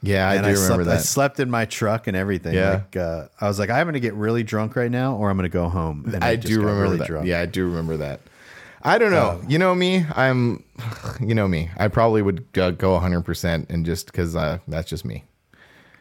[0.04, 2.54] Yeah, I and do I remember slept, I slept in my truck and everything.
[2.54, 2.72] Yeah.
[2.72, 5.38] Like, uh, I was like, I'm going to get really drunk right now, or I'm
[5.38, 6.12] going to go home.
[6.14, 7.08] And I just do remember really that.
[7.08, 7.26] drunk.
[7.26, 8.20] Yeah, I do remember that.
[8.82, 9.42] I don't know.
[9.48, 10.06] you know me.
[10.14, 10.64] I'm.
[11.22, 11.70] You know me.
[11.78, 15.24] I probably would uh, go 100 percent and just because uh, that's just me.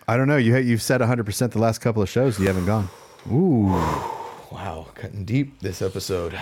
[0.08, 0.36] I don't know.
[0.36, 2.40] You you've said 100 percent the last couple of shows.
[2.40, 2.88] You haven't gone.
[3.30, 3.66] Ooh.
[4.50, 6.36] wow, cutting deep this episode.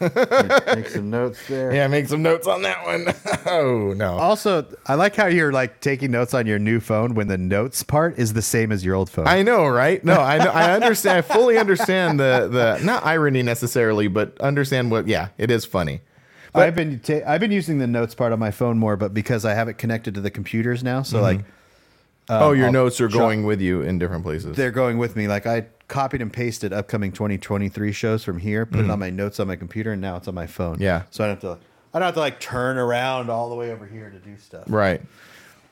[0.74, 1.74] Make some notes there.
[1.74, 3.14] Yeah, make some notes on that one.
[3.46, 4.16] oh no.
[4.16, 7.82] Also, I like how you're like taking notes on your new phone when the notes
[7.82, 9.28] part is the same as your old phone.
[9.28, 10.02] I know, right?
[10.02, 11.18] No, I know, I understand.
[11.18, 15.06] I fully understand the the not irony necessarily, but understand what.
[15.06, 16.00] Yeah, it is funny.
[16.54, 19.44] I've been ta- I've been using the notes part on my phone more, but because
[19.44, 22.32] I have it connected to the computers now, so like mm-hmm.
[22.32, 24.56] oh, your I'll notes are try- going with you in different places.
[24.56, 25.28] they're going with me.
[25.28, 28.92] Like I copied and pasted upcoming 2023 shows from here, put it mm-hmm.
[28.92, 30.78] on my notes on my computer, and now it's on my phone.
[30.80, 31.02] Yeah.
[31.10, 31.64] So I don't have to.
[31.92, 34.62] I don't have to like turn around all the way over here to do stuff.
[34.68, 35.02] Right.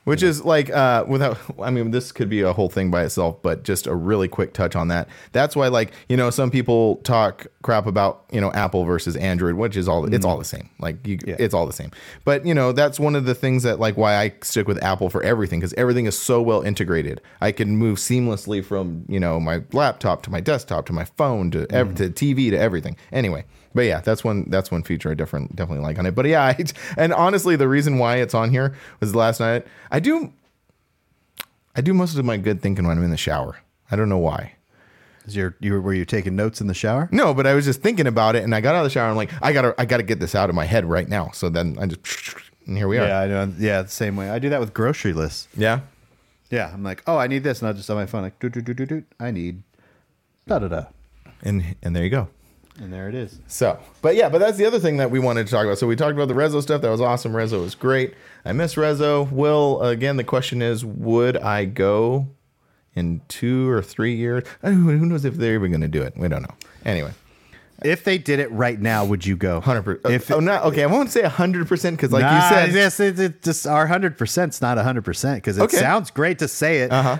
[0.09, 3.41] Which is like uh without I mean this could be a whole thing by itself,
[3.43, 5.07] but just a really quick touch on that.
[5.33, 9.53] That's why like, you know, some people talk crap about, you know, Apple versus Android,
[9.53, 10.69] which is all it's all the same.
[10.79, 11.35] Like you Yeah.
[11.37, 11.91] it's all the same.
[12.25, 15.09] But, you know, that's one of the things that like why I stick with Apple
[15.09, 17.21] for everything cuz everything is so well integrated.
[17.39, 21.51] I can move seamlessly from, you know, my laptop to my desktop to my phone
[21.51, 22.95] to ev- to TV to everything.
[23.11, 26.15] Anyway, but yeah, that's one that's one feature I different definitely like on it.
[26.15, 26.65] But yeah, I,
[26.97, 29.65] and honestly, the reason why it's on here was last night.
[29.91, 30.33] I do
[31.75, 33.59] I do most of my good thinking when I'm in the shower.
[33.91, 34.53] I don't know why.
[35.25, 37.07] Is your you were, you taking notes in the shower?
[37.11, 39.09] No, but I was just thinking about it, and I got out of the shower.
[39.09, 41.29] I'm like, I gotta I gotta get this out of my head right now.
[41.33, 43.07] So then I just and here we are.
[43.07, 43.53] Yeah, I know.
[43.57, 44.29] Yeah, the same way.
[44.29, 45.47] I do that with grocery lists.
[45.55, 45.81] Yeah.
[46.49, 48.49] Yeah, I'm like, oh, I need this, and I'll just on my phone like, do
[48.49, 49.03] do do do do.
[49.19, 49.61] I need
[50.47, 50.85] da da da,
[51.43, 52.29] And and there you go.
[52.81, 53.39] And there it is.
[53.47, 55.77] So, but yeah, but that's the other thing that we wanted to talk about.
[55.77, 56.81] So we talked about the Rezo stuff.
[56.81, 57.33] That was awesome.
[57.33, 58.13] Rezo was great.
[58.45, 59.29] I miss Rezo.
[59.31, 60.17] Will again?
[60.17, 62.27] The question is, would I go
[62.95, 64.43] in two or three years?
[64.61, 66.13] Who who knows if they're even going to do it?
[66.17, 66.55] We don't know.
[66.85, 67.11] Anyway,
[67.83, 69.59] If they did it right now, would you go?
[69.59, 70.13] hundred percent.
[70.13, 70.83] If oh, not okay.
[70.83, 73.87] I won't say hundred percent because, like Nah, you said, yes, it, it just our
[73.87, 75.77] hundred percent's not hundred percent because it Okay.
[75.77, 76.91] sounds great to say it.
[76.91, 77.17] Uh huh.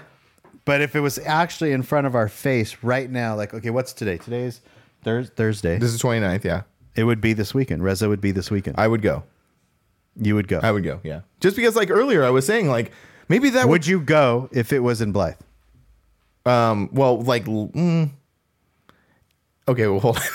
[0.66, 3.92] But if it was actually in front of our face right now, like, okay, what's
[3.92, 4.18] today?
[4.18, 4.62] Today's
[5.04, 5.78] Thurs Thursday.
[5.78, 6.44] This is 29th.
[6.44, 6.64] Yeah,
[6.96, 7.82] it would be this weekend.
[7.82, 8.78] Rezo would be this weekend.
[8.78, 9.24] I would go.
[10.16, 10.60] you would go.
[10.62, 11.00] I would go.
[11.04, 12.92] Yeah, just because like earlier I was saying like
[13.28, 13.72] maybe that would.
[13.72, 15.40] would you go if it was in Blythe?
[16.46, 16.90] Um.
[16.92, 17.46] Well, like.
[17.46, 18.12] Mm,
[19.68, 19.88] okay.
[19.88, 20.24] Well, hold on.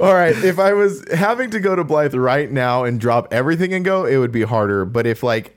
[0.00, 0.36] All right.
[0.44, 4.04] If I was having to go to Blythe right now and drop everything and go,
[4.04, 4.84] it would be harder.
[4.84, 5.55] But if like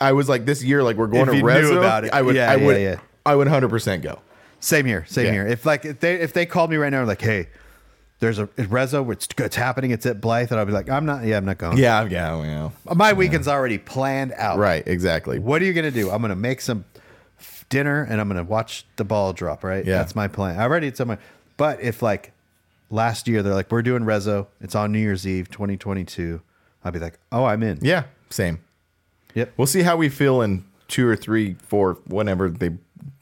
[0.00, 2.12] I was like this year, like we're going If to you knew Rezo, about it.
[2.12, 3.00] I would, Yeah, I yeah, would, yeah.
[3.26, 4.20] I would hundred percent go.
[4.60, 5.04] Same here.
[5.06, 5.32] Same Yeah.
[5.32, 5.46] here.
[5.46, 7.48] If like if they if they called me right now, like, hey,
[8.18, 11.24] there's a Rezo, it's, it's happening, it's at Blythe, and I'll be like, I'm not.
[11.24, 11.78] Yeah, I'm not going.
[11.78, 12.70] Yeah, yeah, yeah.
[12.94, 14.58] My weekend's already planned out.
[14.58, 14.86] Right.
[14.86, 15.38] Exactly.
[15.38, 16.10] What are you gonna do?
[16.10, 16.84] I'm gonna make some
[17.68, 19.64] dinner and I'm gonna watch the ball drop.
[19.64, 19.84] Right.
[19.84, 19.98] Yeah.
[19.98, 20.58] That's my plan.
[20.58, 21.18] I already it's on my.
[21.56, 22.32] But if like
[22.90, 26.40] last year they're like, we're doing Rezo, it's on New Year's Eve, 2022.
[26.84, 27.78] I'll be like, oh, I'm in.
[27.82, 28.04] Yeah.
[28.30, 28.58] Same.
[29.34, 29.52] Yep.
[29.56, 32.70] We'll see how we feel in two or three, four, whenever they,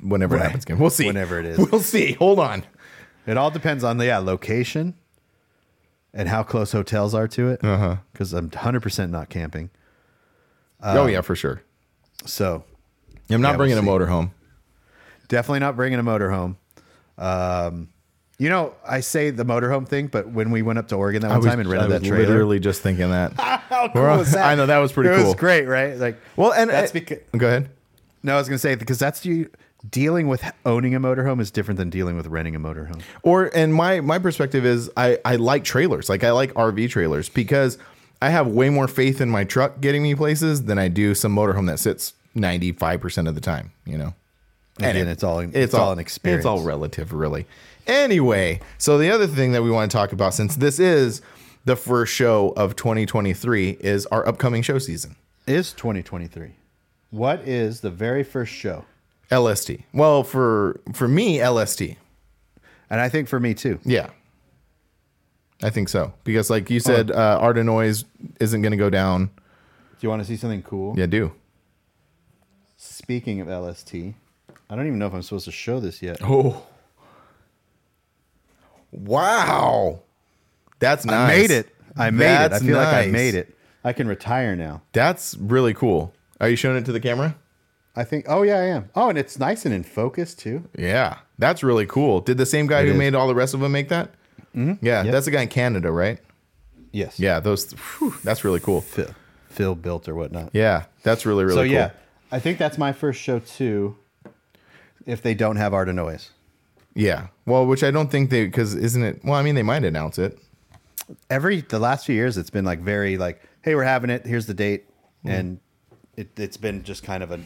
[0.00, 0.46] whenever it Right.
[0.46, 0.78] happens again.
[0.78, 1.06] We'll see.
[1.06, 1.58] Whenever it is.
[1.70, 2.12] We'll see.
[2.12, 2.64] Hold on.
[3.26, 4.94] It all depends on the yeah location
[6.14, 7.60] and how close hotels are to it.
[7.62, 7.96] Uh Uh-huh.
[8.12, 9.70] Because I'm 100 percent not camping.
[10.82, 11.62] oh yeah, for sure.
[12.24, 12.64] So
[13.30, 14.30] I'm not Yeah, bringing we'll a motorhome.
[15.28, 16.56] definitely not bringing a motorhome.
[17.18, 17.88] Um,
[18.38, 21.30] you know, I say the motorhome thing, but when we went up to Oregon that
[21.32, 23.32] one time and rented that trailer, literally just thinking that.
[23.78, 24.46] how cool We're on- was that?
[24.46, 25.24] I know, that was pretty it cool.
[25.26, 25.96] was great, right?
[25.96, 27.70] Like, well, and that's because go ahead.
[28.22, 29.50] no, I was gonna say because that's you
[29.88, 33.00] dealing with owning a motorhome is different than dealing with renting a motorhome.
[33.22, 36.08] Or and my my perspective is I I like trailers.
[36.08, 37.78] Like I like RV trailers because
[38.20, 41.34] I have way more faith in my truck getting me places than I do some
[41.34, 44.14] motorhome that sits 95% of the time, you know.
[44.78, 46.40] Again, it's all it's, all, an experience.
[46.40, 47.46] It's all relative, really.
[47.86, 51.20] Anyway, so the other thing that we want to talk about, since this is
[51.68, 55.16] the first show of 2023, is our upcoming show season.
[55.46, 56.52] is 2023.
[57.10, 58.86] What is the very first show?
[59.30, 59.72] LST.
[59.92, 61.82] Well, for for me, LST.
[62.88, 63.78] And I think for me too.
[63.84, 64.08] Yeah.
[65.62, 66.14] I think so.
[66.24, 68.06] Because like you said, uh, Art of Noise
[68.40, 69.26] isn't going to go down.
[69.26, 70.98] Do you want to see something cool?
[70.98, 71.32] Yeah, do.
[72.78, 76.18] Speaking of LST, I don't even know if I'm supposed to show this yet.
[76.22, 76.66] Oh.
[78.90, 80.00] Wow.
[80.78, 81.14] That's nice.
[81.14, 81.74] I made it.
[81.96, 82.64] I made That's it.
[82.64, 83.56] I feel like I made it.
[83.84, 84.82] I can retire now.
[84.92, 86.14] That's really cool.
[86.40, 87.36] Are you showing it to the camera?
[87.96, 88.26] I think.
[88.28, 88.90] Oh yeah, I am.
[88.94, 90.68] Oh, and it's nice and in focus too.
[90.78, 91.18] Yeah.
[91.38, 92.20] That's really cool.
[92.20, 92.96] Did the same guy who is.
[92.98, 94.10] made all the rest of them make that?
[94.54, 94.84] Mm-hmm.
[94.84, 95.12] Yeah, Yep.
[95.12, 96.18] that's the guy in Canada, right?
[96.92, 97.18] Yes.
[97.20, 97.72] Yeah, those.
[97.72, 98.80] whew, that's really cool.
[98.80, 99.10] Phil,
[99.48, 100.50] Phil built or whatnot.
[100.52, 101.72] Yeah, that's really really so cool.
[101.72, 101.90] yeah,
[102.32, 103.96] I think that's my first show too.
[105.06, 106.30] if they don't have Art of Noise.
[106.94, 107.28] Yeah.
[107.46, 109.20] Well, which I don't think they because isn't it?
[109.24, 110.38] Well, I mean, they might announce it.
[111.30, 114.26] Every the last few years, it's been like very like, hey, we're having it.
[114.26, 114.84] Here's the date,
[115.24, 115.30] Mm.
[115.38, 115.60] and
[116.16, 117.40] it, it's been just kind of a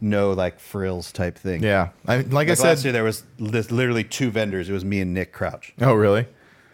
[0.00, 1.62] no like frills type thing.
[1.62, 1.90] Yeah.
[2.06, 2.84] I like, Like I last said.
[2.84, 4.68] year, there was this, literally two vendors.
[4.68, 5.72] It was me and Nick Crouch.
[5.80, 6.26] Oh, really?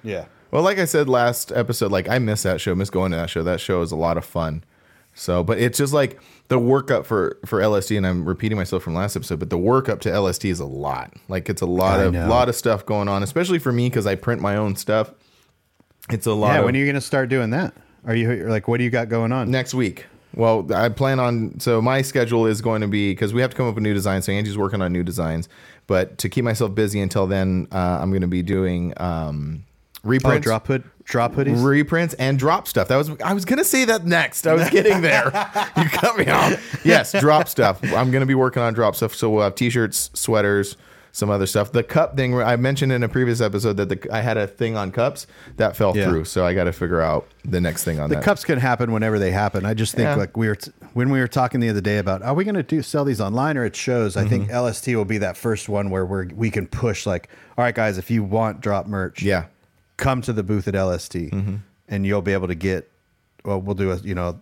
[0.02, 0.24] Yeah.
[0.50, 3.28] Well, like I said last episode, like I miss that show, miss going to that
[3.28, 3.42] show.
[3.42, 4.64] That show is a lot of fun.
[5.14, 8.94] So, but it's just like the workup for for LST, and I'm repeating myself from
[8.94, 11.12] last episode, but the workup to LST is a lot.
[11.28, 12.28] Like it's a lot I of know.
[12.28, 15.10] lot of stuff going on, especially for me because I print my own stuff.
[16.10, 16.52] It's a lot.
[16.54, 16.58] Yeah.
[16.60, 17.74] of, When are you going to start doing that?
[18.06, 19.50] Are you like, what do you got going on?
[19.50, 20.06] next week.
[20.34, 23.56] Well, I plan on so my schedule is going to be because we have to
[23.56, 24.26] come up with new designs.
[24.26, 25.48] So Angie's working on new designs,
[25.86, 29.64] but to keep myself busy until then, uh, I'm going to be doing um,
[30.04, 31.62] Oh, reprints, drop hood, drop hoodies.
[31.64, 32.88] reprints, and drop stuff.
[32.88, 34.46] That was I was going to say that next.
[34.46, 35.24] I was getting there.
[35.76, 36.84] you cut me off.
[36.84, 37.80] Yes, drop stuff.
[37.82, 39.14] I'm going to be working on drop stuff.
[39.14, 40.76] So we'll have t-shirts, sweaters.
[41.12, 41.72] Some other stuff.
[41.72, 44.76] The cup thing I mentioned in a previous episode that the, I had a thing
[44.76, 46.04] on cups that fell Yeah.
[46.08, 48.24] through, so I got to figure out the next thing on the that.
[48.24, 49.64] cups can happen whenever they happen.
[49.64, 50.14] I just think Yeah.
[50.16, 52.54] like we were t- when we were talking the other day about are we going
[52.54, 54.16] to do sell these online or at shows?
[54.16, 54.28] I Mm-hmm.
[54.30, 57.74] think LST will be that first one where we're we can push like, all right,
[57.74, 59.40] guys, if you want drop merch, Yeah.
[59.42, 59.48] Mm-hmm.
[59.96, 61.16] come to the booth at LST,
[61.88, 62.90] and you'll be able to get.
[63.44, 64.40] Well, we'll do a you know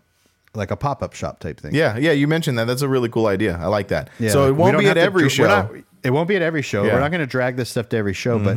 [0.54, 1.74] like a pop up shop type thing.
[1.74, 2.66] Yeah, yeah, you mentioned that.
[2.66, 3.56] That's a really cool idea.
[3.60, 4.08] I like that.
[4.18, 5.46] Yeah, so it won't be at every dr- show.
[5.46, 5.70] not-
[6.02, 6.82] it won't be at every show.
[6.82, 6.88] Yeah.
[6.88, 6.96] Mm-hmm.
[6.96, 8.56] We're not going to drag this stuff to every show, but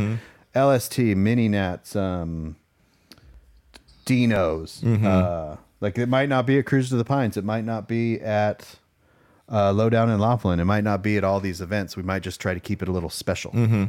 [0.59, 2.55] LST, Mini Nats, um,
[4.05, 5.05] Dinos, Mm-hmm.
[5.05, 7.37] uh, like it might not be at Cruise to the Pines.
[7.37, 8.75] It might not be at
[9.51, 10.59] uh, Lowdown in Laughlin.
[10.59, 11.95] It might not be at all these events.
[11.95, 13.51] We might just try to keep it a little special.
[13.51, 13.85] Mm-hmm.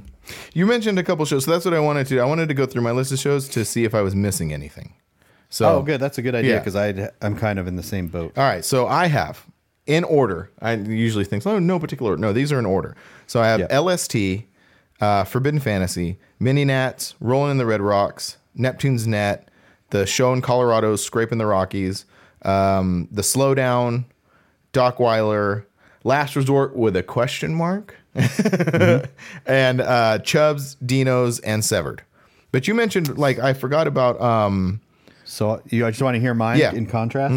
[0.55, 2.14] you mentioned a couple shows, so that's what I wanted to.
[2.16, 2.20] do.
[2.20, 4.53] I wanted to go through my list of shows to see if I was missing
[4.53, 4.94] anything.
[5.48, 6.01] So, Oh, good.
[6.01, 6.59] That's a good idea Yeah.
[6.61, 8.38] because I I'm kind of in the same boat.
[8.38, 8.64] all right.
[8.64, 9.44] So I have
[9.91, 10.51] in order.
[10.61, 12.12] I usually think, oh, no particular.
[12.12, 12.20] order.
[12.20, 12.95] No, these are in order.
[13.26, 13.78] So I have Yeah.
[13.80, 14.47] LST,
[15.01, 19.49] uh, Forbidden Fantasy, Mini Nats, Rolling in the Red Rocks, Neptune's Net,
[19.91, 22.05] the show in Colorado, Scraping the Rockies,
[22.43, 24.05] um, the Slowdown,
[24.72, 25.64] Dockweiler,
[26.05, 32.03] Last Resort with a question mark, and uh, Chubbs, Dinos, and Severed.
[32.53, 34.80] But you mentioned like I forgot about um,
[35.24, 36.68] So you I just want to hear mine Yeah.
[36.68, 36.76] Mm-hmm.
[36.78, 37.34] in contrast.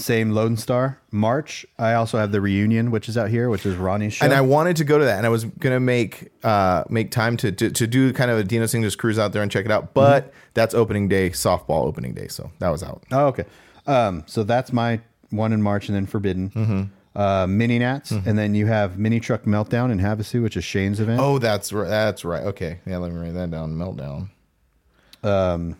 [0.00, 1.64] Same Lone Star March.
[1.78, 4.24] I also have the reunion, which is out here, which is Ronnie's show.
[4.24, 7.36] and I wanted to go to that, and I was gonna make uh, make time
[7.38, 9.70] to, to to do kind of a Dino Singers cruise out there and check it
[9.70, 9.94] out.
[9.94, 13.02] But that's opening day, softball opening day, so that was out.
[13.12, 13.44] Oh, okay.
[13.86, 17.18] Um, so that's my one in March, and then Forbidden, Mm-hmm.
[17.20, 20.98] uh, Mini Nats, and then you have Mini Truck Meltdown in Havasu, which is Shane's
[21.00, 21.20] event.
[21.20, 21.88] Oh, that's right.
[21.88, 22.42] That's right.
[22.44, 23.74] Okay, yeah, let me write that down.
[23.76, 24.28] Meltdown,
[25.22, 25.76] Um,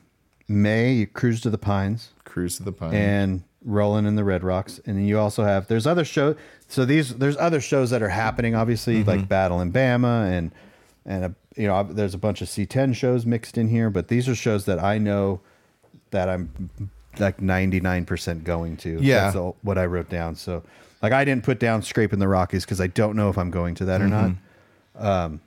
[0.49, 2.93] May you Cruise to the Pines, cruise to the pine.
[2.95, 6.37] and Rolling in the Red Rocks, and then you also have there's other shows.
[6.69, 10.51] So these there's other shows that are happening, obviously, like Battle in Bama, and
[11.05, 14.29] and a, you know there's a bunch of C10 shows mixed in here, but these
[14.29, 15.41] are shows that I know
[16.11, 16.71] that I'm
[17.19, 18.99] like 99% going to.
[19.01, 19.25] Yeah.
[19.25, 20.37] That's all, what I wrote down.
[20.37, 20.63] So,
[21.03, 23.75] like, I didn't put down Scraping the Rockies because I don't know if I'm going
[23.77, 24.31] to that or not.
[24.97, 25.41] Um,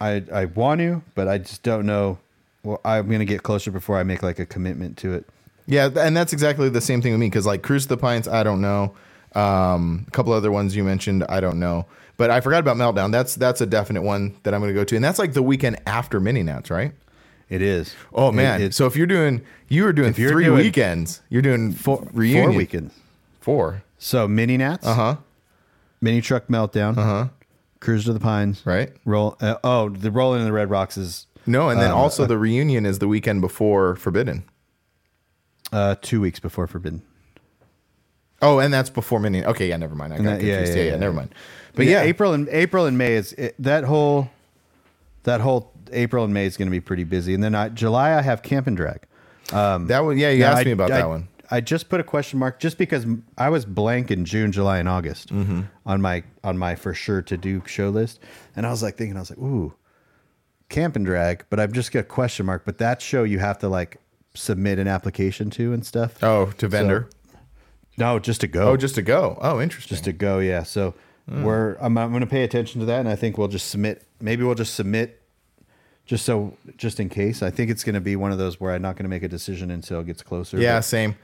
[0.00, 2.18] I I want to, but I just don't know.
[2.62, 5.26] Well, I'm gonna get closer before I make like a commitment to it.
[5.66, 8.28] Yeah, and that's exactly the same thing with me because like Cruise to the Pines,
[8.28, 8.94] I don't know.
[9.34, 11.86] Um, a couple other ones you mentioned, I don't know.
[12.16, 13.12] But I forgot about Meltdown.
[13.12, 15.42] That's that's a definite one that I'm going to go to, and that's like the
[15.42, 16.92] weekend after Mini Nats, right?
[17.50, 17.94] It is.
[18.14, 18.62] Oh man!
[18.62, 21.20] It- so if you're doing, you were doing 3 doing weekends.
[21.28, 22.94] You're doing four, reunion four weekends.
[23.40, 23.82] Four.
[23.98, 25.16] So mini Nats, Uh huh.
[26.00, 27.28] mini truck meltdown, Uh-huh.
[27.80, 28.90] cruise to the pines, Right.
[29.04, 29.36] Roll.
[29.40, 32.38] Uh, oh, the rolling in the red rocks is No, and then Um, also the
[32.38, 34.44] reunion is the weekend before Forbidden.
[35.72, 37.02] Uh, two weeks before forbidden.
[38.42, 39.44] Oh, and that's before Mini.
[39.44, 40.12] Okay, yeah, never mind.
[40.12, 40.76] I got that- yeah, confused.
[40.76, 41.34] yeah, Yeah, yeah, yeah, never mind.
[41.74, 44.30] But yeah, yeah, April and April and May is it, that whole
[45.24, 48.14] that whole April and May is going to be pretty busy, and then I, July
[48.16, 49.00] I have Camp and Drag.
[49.50, 50.18] that one.
[50.18, 51.28] Yeah, you asked I- me about I- that one.
[51.48, 53.06] I just put a question mark just because
[53.38, 55.60] I was blank in June, July, and August Mm-hmm.
[55.86, 58.18] on my on my for sure to do show list,
[58.56, 59.72] and I was like thinking, I was like, ooh,
[60.68, 62.64] Camp and Drag, but I've just got a question mark.
[62.64, 63.98] But that show you have to like
[64.36, 66.22] submit an application to and stuff.
[66.22, 67.08] Oh, to vendor.
[67.98, 68.68] No, just to go.
[68.70, 69.38] oh, just to go.
[69.40, 69.88] Oh, interesting.
[69.88, 70.38] just to go.
[70.38, 70.62] Yeah.
[70.62, 70.94] So
[71.28, 74.04] we're I'm, I'm going to pay attention to that, and I think we'll just submit.
[74.20, 75.22] Maybe we'll just submit.
[76.04, 78.72] Just so, just in case, I think it's going to be one of those where
[78.72, 80.56] I'm not going to make a decision until it gets closer.
[80.56, 81.16] Yeah, but- same.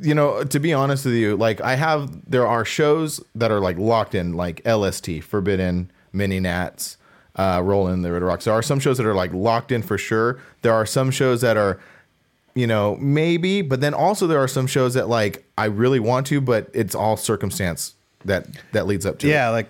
[0.00, 3.60] You know, to be honest with you, like I have, there are shows that are
[3.60, 6.96] like locked in, like LST, Forbidden, Mini Nats,
[7.36, 8.46] uh, Rolling the Red Rocks.
[8.46, 10.40] There are some shows that are like locked in for sure.
[10.62, 11.78] There are some shows that are,
[12.54, 16.26] you know, maybe, but then also there are some shows that like I really want
[16.28, 17.94] to, but it's all circumstance
[18.24, 19.26] that that leads up to.
[19.26, 19.30] it.
[19.30, 19.68] Yeah, like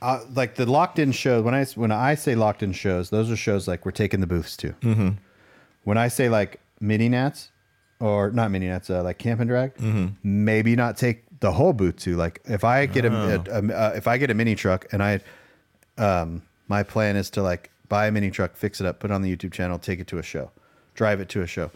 [0.00, 1.42] uh, like the locked in shows.
[1.44, 4.26] When I when I say locked in shows, those are shows like we're taking the
[4.26, 4.68] booths to.
[4.80, 5.10] Mm-hmm.
[5.84, 7.50] When I say like mini nats
[7.98, 9.72] or not mini nats, uh, like camp and drag,
[10.22, 12.16] maybe not take the whole booth to.
[12.16, 15.02] Like if I get a, a, a uh, if I get a mini truck and
[15.02, 15.20] I,
[15.98, 19.14] um, my plan is to like buy a mini truck, fix it up, put it
[19.14, 20.50] on the YouTube channel, take it to a show,
[20.94, 21.70] drive it to a show.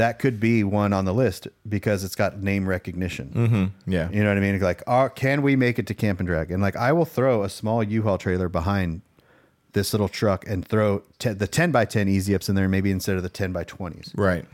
[0.00, 3.30] That could be one on the list because it's got name recognition.
[3.34, 3.90] Mm-hmm.
[3.92, 4.08] Yeah.
[4.10, 4.58] You know what I mean?
[4.60, 6.50] Like, are, can we make it to Camp and Drag?
[6.50, 9.02] And like, I will throw a small U-Haul trailer behind
[9.72, 12.90] this little truck and throw te- the 10 by 10 easy ups in there, maybe
[12.90, 14.44] instead of the 10 by 20s, Right.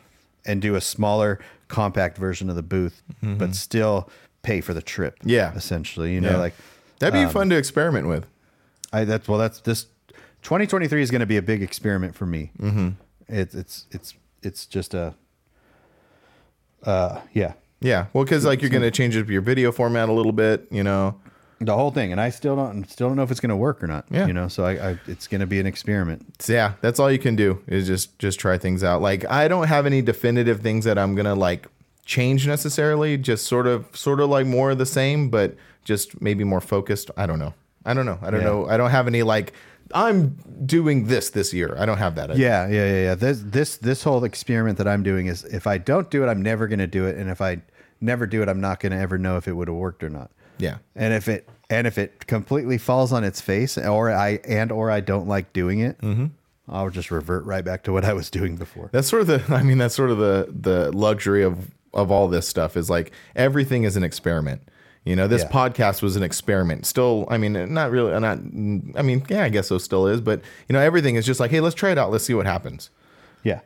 [0.44, 1.38] and do a smaller,
[1.68, 4.10] compact version of the booth, but still
[4.42, 5.18] pay for the trip.
[5.20, 5.28] Mm-hmm.
[5.30, 5.54] Yeah.
[5.54, 6.36] essentially, you know, Yeah.
[6.38, 6.54] like
[6.98, 8.26] That'd be fun to experiment with.
[8.92, 9.86] I that's well, that's this
[10.42, 12.50] 2023 is going to be a big experiment for me.
[12.58, 12.88] Mm-hmm.
[13.28, 15.14] It's it's it's it's just a,
[16.84, 18.06] uh, yeah, Yeah.
[18.12, 20.82] Well, because like you're going to change up your video format a little bit, you
[20.82, 21.16] know.
[21.60, 23.82] the whole thing, and I still don't still don't know if it's going to work
[23.82, 24.04] or not.
[24.10, 24.26] Yeah.
[24.26, 26.42] you know, so I, I it's going to be an experiment.
[26.42, 29.00] So, yeah, that's all you can do is just just try things out.
[29.02, 31.66] Like I don't have any definitive things that I'm gonna like
[32.04, 33.16] change necessarily.
[33.16, 37.10] Just sort of sort of like more of the same, but just maybe more focused.
[37.16, 37.54] I don't know.
[37.84, 38.18] I don't know.
[38.22, 38.46] I don't Yeah.
[38.48, 38.68] know.
[38.68, 39.52] I don't have any like
[39.94, 41.76] I'm doing this this year.
[41.78, 42.36] I don't have that.
[42.36, 43.14] Yeah, yeah, yeah, yeah.
[43.14, 46.42] This this this whole experiment that I'm doing is if I don't do it, I'm
[46.42, 47.62] never going to do it, and if I
[48.00, 50.10] never do it, I'm not going to ever know if it would have worked or
[50.10, 50.30] not.
[50.58, 50.78] Yeah.
[50.94, 54.90] And if it and if it completely falls on its face, or I and or
[54.90, 56.26] I don't like doing it, Mm-hmm.
[56.68, 58.88] I'll just revert right back to what I was doing before.
[58.92, 59.54] That's sort of the.
[59.54, 63.12] I mean, that's sort of the the luxury of of all this stuff is like
[63.34, 64.62] everything is an experiment.
[65.06, 65.50] You know, this Yeah.
[65.50, 66.84] podcast was an experiment.
[66.84, 68.10] Still, I mean, not really.
[68.20, 68.38] Not.
[68.98, 69.78] I mean, yeah, I guess so.
[69.78, 72.10] Still is, but you know, everything is just like, hey, let's try it out.
[72.10, 72.90] Let's see what happens.
[73.44, 73.60] Yeah.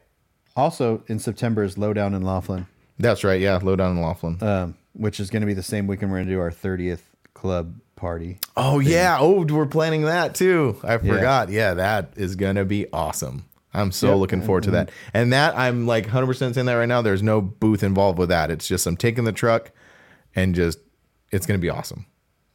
[0.57, 2.66] Also in September is Lowdown in Laughlin,
[2.99, 3.41] That's right.
[3.41, 4.43] Yeah, Lowdown in Laughlin.
[4.43, 7.01] um, which is going to be the same weekend we're going to do our 30th
[7.34, 8.38] club party.
[8.57, 9.16] oh yeah.
[9.20, 10.78] Oh, we're planning that too.
[10.82, 11.49] I forgot.
[11.51, 13.45] Yeah, that is gonna be awesome.
[13.72, 14.16] I'm so Yep.
[14.18, 14.91] looking forward to that.
[15.14, 17.01] And that I'm like 100 percent saying that right now.
[17.03, 18.51] There's no booth involved with that.
[18.51, 19.70] It's just I'm taking the truck,
[20.34, 20.78] and just
[21.30, 22.06] it's gonna be awesome.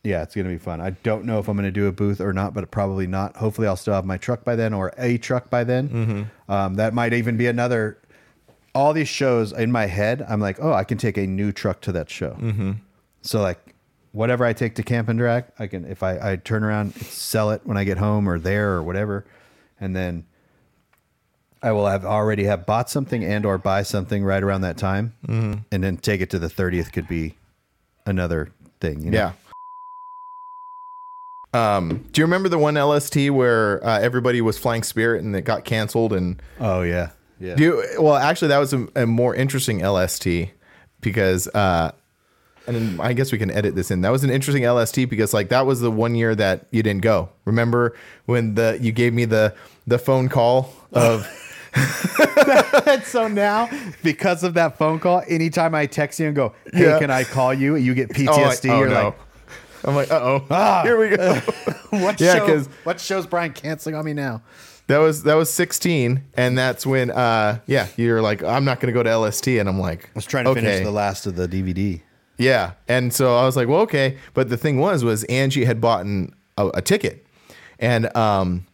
[0.04, 0.82] Yeah, it's going to be fun.
[0.82, 3.36] I don't know if I'm going to do a booth or not, but probably not.
[3.38, 5.90] Hopefully, I'll still have my truck by then or a truck by then.
[5.90, 6.52] Mm-hmm.
[6.52, 7.98] Um, that might even be another.
[8.76, 11.82] All these shows in my head, I'm like, oh, I can take a new truck
[11.82, 12.38] to that show.
[12.40, 12.74] Mm-hmm.
[13.24, 13.58] So like,
[14.12, 17.50] whatever I take to camp and drag, I can if I, I turn around, sell
[17.50, 19.26] it when I get home or there or whatever,
[19.80, 20.28] and then
[21.64, 25.16] I will have already have bought something and or buy something right around that time,
[25.28, 25.62] Mm-hmm.
[25.72, 27.34] and then take it to the 30th could be
[28.06, 29.02] another thing.
[29.04, 29.18] You know?
[29.18, 29.32] Yeah.
[31.54, 35.44] Um, do you remember the one LST where uh, everybody was flying Spirit and it
[35.44, 36.12] got canceled?
[36.12, 37.12] And Oh yeah.
[37.40, 37.56] Yeah.
[37.56, 40.28] do you, well, actually, that was a, a more interesting LST
[41.02, 41.92] because, uh,
[42.68, 44.02] and then I guess we can edit this in.
[44.02, 47.04] That was an interesting LST because, like, that was the one year that you didn't
[47.04, 47.30] go.
[47.44, 47.96] Remember
[48.26, 49.54] when the you gave me the
[49.86, 51.28] the phone call of
[51.76, 53.70] And so now,
[54.04, 57.00] because of that phone call, anytime I text you and go, "Hey, Yeah.
[57.00, 58.70] can I call you?" You get oh, PTSD.
[58.70, 59.04] I- oh, You're no.
[59.06, 59.16] like,
[59.84, 60.82] I'm like, uh oh, Ah.
[60.84, 61.34] here we go.
[61.92, 62.46] "What Yeah, show?
[62.48, 64.42] 'cause- What show's Brian canceling on me now?"
[64.88, 68.94] That was that was 16, and that's when uh yeah you're like I'm not gonna
[68.94, 71.48] go to LST, and I'm like I was trying to finish the last of the
[71.48, 72.02] DVD.
[72.38, 75.82] yeah, and so I was like well okay, but the thing was was Angie had
[75.82, 77.26] bought an, a, a ticket,
[77.80, 78.68] and um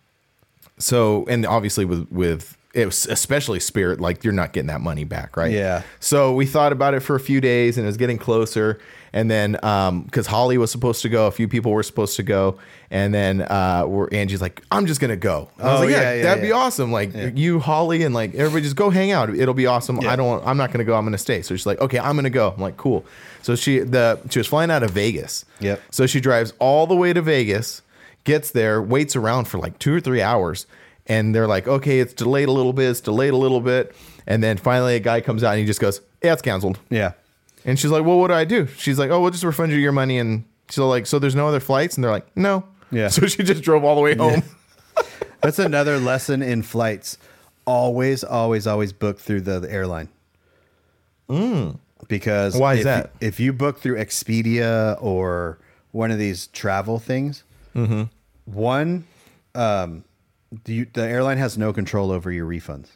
[0.77, 5.03] so and obviously with with it was especially Spirit like you're not getting that money
[5.03, 5.81] back right Yeah.
[5.99, 8.79] so we thought about it for a few days, and it was getting closer.
[9.13, 12.23] And then, um, because Holly was supposed to go, a few people were supposed to
[12.23, 12.57] go,
[12.89, 16.01] and then uh, we're Angie's like, "I'm just gonna go." I was Oh, like, "Yeah,
[16.01, 16.93] yeah, yeah, that'd be awesome.
[16.93, 19.29] Like you, Holly, and like everybody, just go hang out.
[19.35, 19.99] It'll be awesome.
[20.07, 20.41] I don't.
[20.47, 20.95] I'm not gonna go.
[20.95, 23.03] I'm gonna stay." So she's like, "Okay, I'm gonna go." I'm like, "Cool."
[23.41, 25.43] So she the she was flying out of Vegas.
[25.59, 25.81] Yep.
[25.91, 27.81] So she drives all the way to Vegas,
[28.23, 30.67] gets there, waits around for like two or three hours,
[31.11, 33.95] and they're like, okay, it's delayed a little bit, it's delayed a little bit.
[34.27, 36.79] And then finally a guy comes out and he just goes, yeah, it's canceled.
[36.89, 37.13] Yeah.
[37.65, 38.67] And she's like, well, what do I do?
[38.77, 40.17] She's like, oh, we'll just refund you your money.
[40.19, 41.95] And she's like, so there's no other flights?
[41.95, 42.63] And they're like, no.
[42.91, 43.07] Yeah.
[43.15, 44.43] So she just drove all the way home.
[45.41, 47.17] That's another lesson in flights.
[47.65, 50.09] Always, always, always book through the, the airline.
[52.07, 52.59] Because Mm.
[52.59, 53.11] Why is if that?
[53.21, 55.57] You, if you book through Expedia or
[55.91, 57.43] one of these travel things,
[57.75, 58.03] Mm-hmm.
[58.45, 59.05] one,
[59.55, 60.03] um,
[60.65, 62.87] the the airline has no control over your refunds.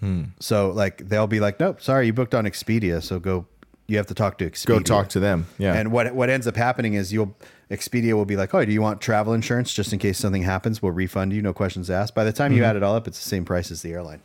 [0.00, 0.24] Hmm.
[0.40, 3.46] So like they'll be like, nope, sorry, you booked on Expedia, so go.
[3.86, 4.66] You have to talk to Expedia.
[4.66, 5.46] Go talk to them.
[5.58, 5.74] Yeah.
[5.74, 7.36] And what what ends up happening is you'll
[7.70, 10.80] Expedia will be like, "Oh, do you want travel insurance just in case something happens?
[10.80, 12.58] We'll refund you, no questions asked." By the time Mm-hmm.
[12.58, 14.20] you add it all up, it's the same price as the airline.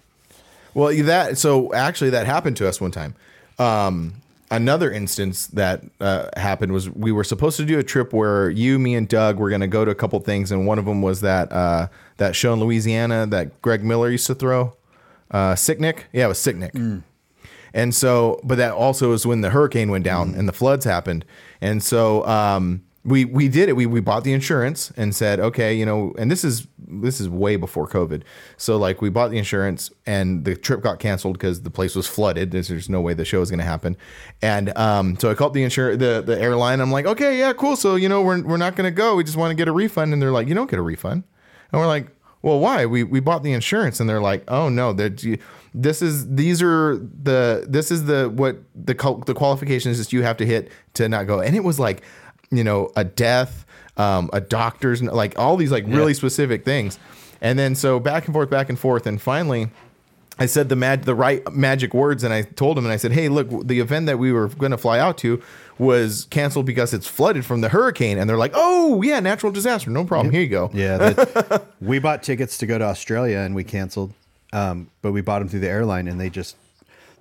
[0.74, 3.16] Well, that so actually that happened to us one time.
[3.58, 4.14] Um,
[4.50, 8.80] another instance that uh, happened was we were supposed to do a trip where you,
[8.80, 11.02] me, and Doug were going to go to a couple things, and one of them
[11.02, 11.88] was that uh,
[12.20, 14.78] that show in Louisiana that Greg Miller used to throw,
[15.32, 16.04] uh, Sicknick.
[16.14, 16.72] Yeah, it was Sicknick.
[17.74, 21.26] And so, but that also is when the hurricane went down and the floods happened.
[21.62, 23.76] And so, um, we we did it.
[23.76, 27.30] We we bought the insurance and said, okay, you know, and this is this is
[27.30, 28.24] way before COVID.
[28.58, 32.08] So like we bought the insurance and the trip got canceled because the place was
[32.08, 32.52] flooded.
[32.52, 33.96] There's, there's no way the show is going to happen.
[34.42, 36.82] And um, so I called the insurance the the airline.
[36.82, 37.76] I'm like, okay, yeah, cool.
[37.76, 39.16] So you know, we're we're not going to go.
[39.16, 40.12] We just want to get a refund.
[40.14, 41.24] And they're like, you don't get a refund.
[41.72, 42.08] And we're like,
[42.42, 42.86] well, why?
[42.86, 45.38] We we bought the insurance, and they're like, oh no, that
[45.74, 48.94] this is these are the this is the what the
[49.26, 51.42] the qualifications that you have to hit to not go.
[51.42, 52.02] And it was like,
[52.50, 53.66] you know, a death,
[53.98, 56.98] um, a doctor's, like all these like really specific things.
[57.42, 59.70] And then so back and forth, back and forth, and finally.
[60.42, 63.12] I said the mag- the right magic words, and I told him, and I said,
[63.12, 65.42] "Hey, look, the event that we were going to fly out to
[65.80, 69.90] was canceled because it's flooded from the hurricane." And they're like, "Oh, yeah, natural disaster,
[69.90, 70.32] no problem.
[70.32, 74.14] Here you go." Yeah, that, we bought tickets to go to Australia and we canceled,
[74.54, 76.56] um, but we bought them through the airline and they just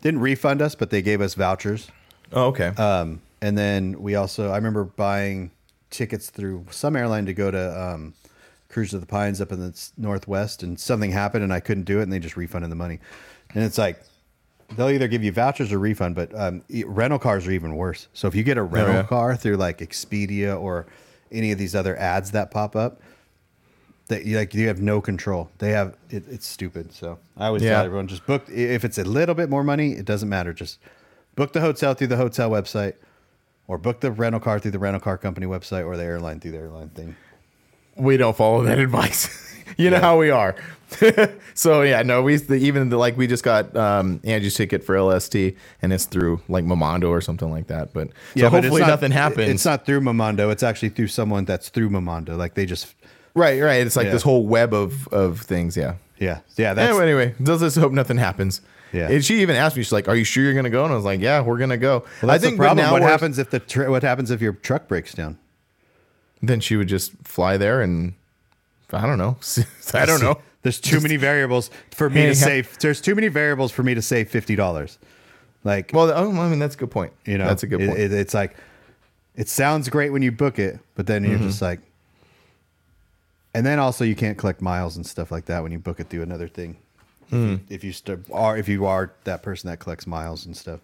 [0.03, 1.89] didn't refund us, but they gave us vouchers.
[2.33, 2.69] Oh, okay.
[2.69, 5.51] Um, and then we also, I remember buying
[5.91, 8.15] tickets through some airline to go to um,
[8.69, 12.01] Cruise of the Pines up in the Northwest, and something happened and I couldn't do
[12.01, 13.01] it, and they just refunded the money.
[13.55, 14.03] And it's like
[14.77, 18.09] they'll either give you vouchers or refund, but um, rental cars are even worse.
[18.13, 19.03] So if you get a rental yeah.
[19.05, 20.87] car through like Expedia or
[21.33, 23.01] any of these other ads that pop up,
[24.09, 25.51] that you like you have no control.
[25.59, 26.93] They have it, it's stupid.
[26.93, 27.75] So I always Yeah.
[27.75, 30.53] tell everyone just book if it's a little bit more money, it doesn't matter.
[30.55, 30.79] Just
[31.35, 32.95] book the hotel through the hotel website,
[33.67, 36.53] or book the rental car through the rental car company website, or the airline through
[36.53, 37.17] the airline thing.
[37.97, 39.29] we don't follow that advice.
[39.77, 40.55] you know how we are.
[41.55, 44.99] so yeah, no, we the, even the, like we just got um, Angie's ticket for
[45.01, 45.35] LST,
[45.83, 47.93] and it's through like Momondo or something like that.
[47.93, 49.51] But so but it's hopefully not- nothing happens.
[49.51, 50.51] It's not through Momondo.
[50.51, 52.37] It's actually through someone that's through Momondo.
[52.39, 52.95] Like they just
[53.35, 53.87] right, right.
[53.87, 54.13] It's like Yeah.
[54.13, 55.77] this whole web of of things.
[55.77, 55.97] Yeah.
[56.19, 58.63] yeah yeah that's Anyway, anyway, let's just hope nothing happens.
[58.91, 59.11] Yeah.
[59.11, 60.97] And she even asked me, she's like, "Are you sure you're gonna go?" And I
[60.97, 62.87] was like, "Yeah, we're gonna go." well, that's I think the problem.
[62.87, 65.37] now What happens if the tr- what happens if your truck breaks down?
[66.41, 68.15] Then she would just fly there and
[68.93, 69.37] I don't know.
[69.95, 70.41] I don't know.
[70.63, 72.79] There's too many variables for me Hey, to save.
[72.79, 74.99] There's too many variables for me to say fifty dollars.
[75.65, 77.13] Like Well, oh, I mean that's a good point.
[77.25, 77.99] you know, that's a good point.
[77.99, 78.57] it- it's like
[79.37, 81.47] it sounds great when you book it, but then you're Mm-hmm.
[81.47, 81.81] just like,
[83.55, 86.09] and then also you can't collect miles and stuff like that when you book it
[86.09, 86.77] through another thing.
[87.31, 87.37] Hmm.
[87.45, 90.57] If you, if you st- are if you are that person that collects miles and
[90.57, 90.81] stuff.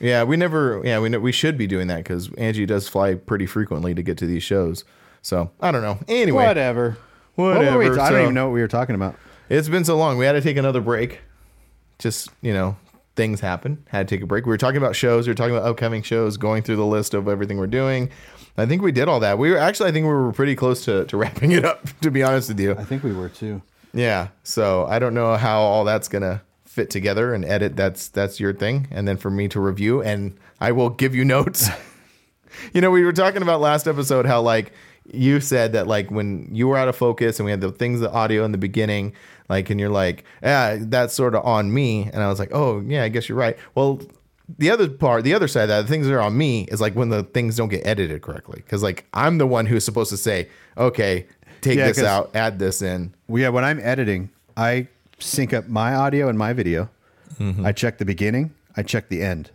[0.00, 0.80] Yeah, we never.
[0.84, 4.02] Yeah, we know, we should be doing that because Angie does fly pretty frequently to
[4.02, 4.84] get to these shows.
[5.22, 5.98] So I don't know.
[6.08, 6.96] Anyway, Whatever.
[7.34, 9.16] What were we- Whatever, I don't even know what we were talking about.
[9.48, 10.18] it's been so long.
[10.18, 11.20] We had to take another break.
[11.98, 12.76] Just you know,
[13.16, 13.84] things happen.
[13.88, 14.44] Had to take a break.
[14.46, 15.26] We were talking about shows.
[15.26, 16.36] We were talking about upcoming shows.
[16.36, 18.10] Going through the list of everything we're doing.
[18.58, 19.38] I think we did all that.
[19.38, 19.88] We were actually.
[19.90, 21.86] I think we were pretty close to, to wrapping it up.
[22.00, 22.72] To be honest with you.
[22.72, 23.62] I think we were too.
[23.94, 24.28] Yeah.
[24.42, 27.76] So I don't know how all that's gonna fit together and edit.
[27.76, 28.88] That's that's your thing.
[28.90, 31.68] And then for me to review, and I will give you notes.
[32.74, 34.72] you know, we were talking about last episode how like
[35.10, 38.00] you said that like when you were out of focus and we had the things,
[38.00, 39.12] the audio in the beginning,
[39.48, 42.08] like, and you're like, yeah, that's sort of on me.
[42.12, 43.56] And I was like, oh yeah, I guess you're right.
[43.74, 44.00] Well.
[44.58, 46.78] The other part, the other side of that, the things that are on me is
[46.78, 48.56] like when the things don't get edited correctly.
[48.62, 51.26] Because like I'm the one who's supposed to say, okay,
[51.62, 53.14] take Yeah, this out, add this in.
[53.28, 54.88] Well, yeah, when I'm editing, I
[55.18, 56.90] sync up my audio and my video.
[57.38, 57.64] Mm-hmm.
[57.64, 58.52] I check the beginning.
[58.76, 59.50] I check the end.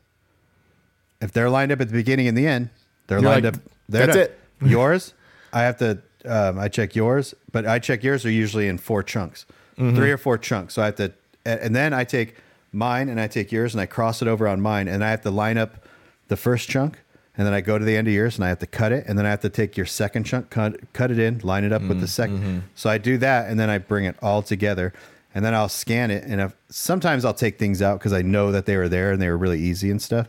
[1.22, 2.70] If they're lined up at the beginning and the end,
[3.06, 3.62] they're You're lined like, up.
[3.90, 4.18] "That's done.
[4.18, 5.14] it." yours,
[5.58, 6.00] I have to.
[6.26, 9.46] Um, I check yours, but I check yours are usually in four chunks,
[9.78, 9.96] Mm-hmm.
[9.96, 10.74] three or four chunks.
[10.74, 11.14] So I have to,
[11.46, 12.36] and then I take
[12.74, 15.22] mine and I take yours and I cross it over on mine, and I have
[15.22, 15.86] to line up
[16.28, 17.00] the first chunk,
[17.38, 19.06] and then I go to the end of yours and I have to cut it,
[19.08, 21.72] and then I have to take your second chunk, cut cut it in, line it
[21.72, 24.92] up with the 2nd So I do that, and then I bring it all together,
[25.36, 28.66] and then I'll scan it, and sometimes I'll take things out because I know that
[28.66, 30.28] they were there and they were really easy and stuff.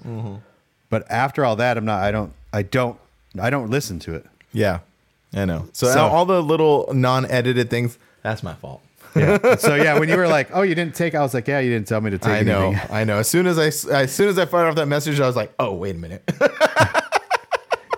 [0.90, 2.02] But after all that, I'm not.
[2.02, 2.32] I don't.
[2.52, 2.98] I don't.
[3.40, 4.26] I don't listen to it.
[4.52, 4.80] Yeah,
[5.34, 5.68] I know.
[5.72, 8.82] So, So- all the little non-edited things, that's my fault.
[9.16, 9.56] Yeah.
[9.58, 11.70] so yeah, when you were like, "Oh, you didn't take," I was like, "Yeah, you
[11.70, 13.18] didn't tell me to take." I know, anything." I know.
[13.18, 15.52] As soon as I, as soon as I fired off that message, I was like,
[15.58, 16.22] oh, wait a minute.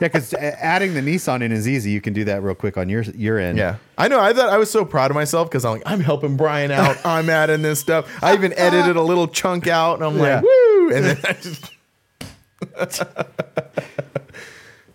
[0.01, 1.91] Yeah, because adding the Nissan in is easy.
[1.91, 3.59] You can do that real quick on your your end.
[3.59, 4.19] yeah, I know.
[4.19, 6.97] I thought I was so proud of myself because I'm like, I'm helping Brian out.
[7.05, 8.11] I'm adding this stuff.
[8.23, 10.37] I even edited a little chunk out, and I'm Yeah.
[10.37, 10.91] like, woo!
[10.95, 11.71] And then I just.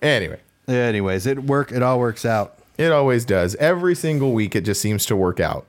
[0.01, 1.71] anyway, Anyways, it work.
[1.71, 2.57] It all works out.
[2.77, 3.55] it always does.
[3.55, 5.65] Every single week, it just seems to work out.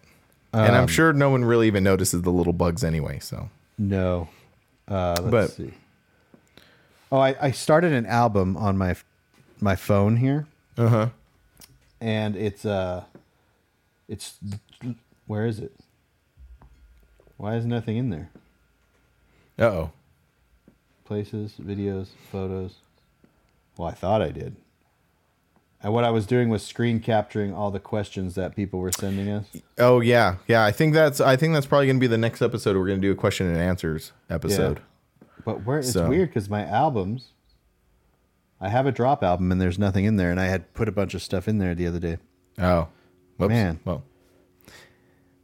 [0.53, 3.19] and I'm sure no one really even notices the little bugs anyway.
[3.21, 4.29] So No.
[4.89, 5.75] Uh, let's But- see.
[7.13, 8.97] Oh, I, I started an album on my
[9.61, 11.09] my phone here, Uh huh.
[12.01, 13.05] and it's uh,
[14.09, 14.39] it's
[15.29, 15.73] where is it?
[17.37, 18.31] Why is nothing in there?
[19.59, 19.91] Uh oh.
[21.05, 22.75] Places, videos, photos.
[23.77, 24.57] Well, I thought I did.
[25.83, 29.29] And what I was doing was screen capturing all the questions that people were sending
[29.29, 29.47] us.
[29.79, 30.65] Oh yeah, yeah.
[30.65, 32.77] I think that's I think that's probably gonna be the next episode.
[32.77, 34.81] We're gonna do a question and answers episode.
[35.45, 37.29] But where it's So- weird because my albums,
[38.61, 40.93] I have a drop album and there's nothing in there, and I had put a
[40.93, 42.19] bunch of stuff in there the other day.
[42.59, 42.89] Oh,
[43.37, 43.51] Whoops.
[43.51, 43.79] Man.
[43.85, 44.03] Well,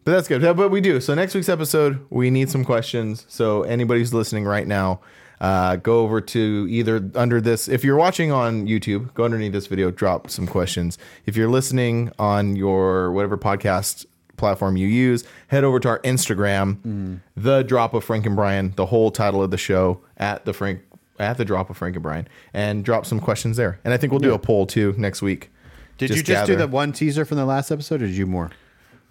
[0.05, 0.41] but that's good.
[0.57, 1.01] But we do.
[1.01, 3.25] So next week's episode, we need some questions.
[3.29, 5.01] So anybody who's listening right now,
[5.43, 7.69] uh, go over to either under this.
[7.69, 10.97] If you're watching on YouTube, go underneath this video, drop some questions.
[11.27, 17.21] If you're listening on your whatever podcast platform you use, head over to our Instagram,
[17.37, 20.81] the drop of Frank and Brian, the whole title of the show at the Frank
[21.19, 23.81] at the drop of Frank and Brian, and drop some questions there.
[23.85, 25.51] And I think we'll do a poll too next week.
[25.99, 28.51] Did you just do the one teaser from the last episode, or did you more?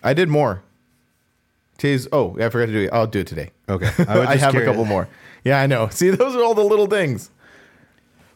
[0.02, 0.64] I did more.
[1.82, 2.92] Today's oh, I forgot to do it.
[2.94, 3.50] I'll do it today.
[3.68, 5.08] Okay, I, just have a couple more.
[5.44, 5.88] Yeah, I know.
[5.92, 7.32] See, those are all the little things.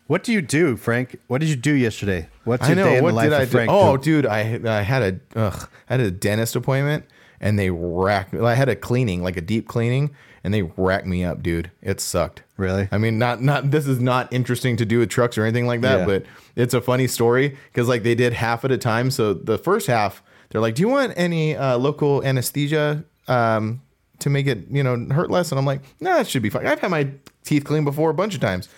[0.08, 1.20] What do you do, Frank?
[1.28, 2.28] What did you do yesterday?
[2.44, 3.68] What's I your day in What the life did I of do?
[3.70, 7.06] Oh, dude, I I had a ugh, I had a dentist appointment
[7.40, 8.34] and they racked.
[8.34, 8.40] me.
[8.44, 11.70] I had a cleaning, like a deep cleaning, and they racked me up, dude.
[11.84, 12.42] It sucked.
[12.58, 12.90] Really?
[12.92, 13.70] I mean, not not.
[13.70, 16.06] This is not interesting to do with trucks or anything like that, Yeah.
[16.06, 16.26] but
[16.56, 19.12] it's a funny story because like they did half at a time.
[19.12, 23.82] So the first half, they're like, "Do you want any uh, local anesthesia um,
[24.20, 26.68] to make it you know hurt less?" And I'm like, "Nah, it should be fine.
[26.68, 27.10] I've had my
[27.44, 28.70] teeth cleaned before a bunch of times,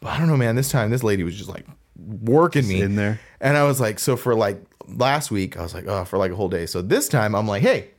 [0.00, 0.56] but I don't know, man.
[0.56, 3.20] This time, this lady was just like working me in there.
[3.40, 6.30] and I was like, so for like last week, I was like, oh, for like
[6.30, 6.66] a whole day.
[6.66, 7.90] So this time, I'm like, hey.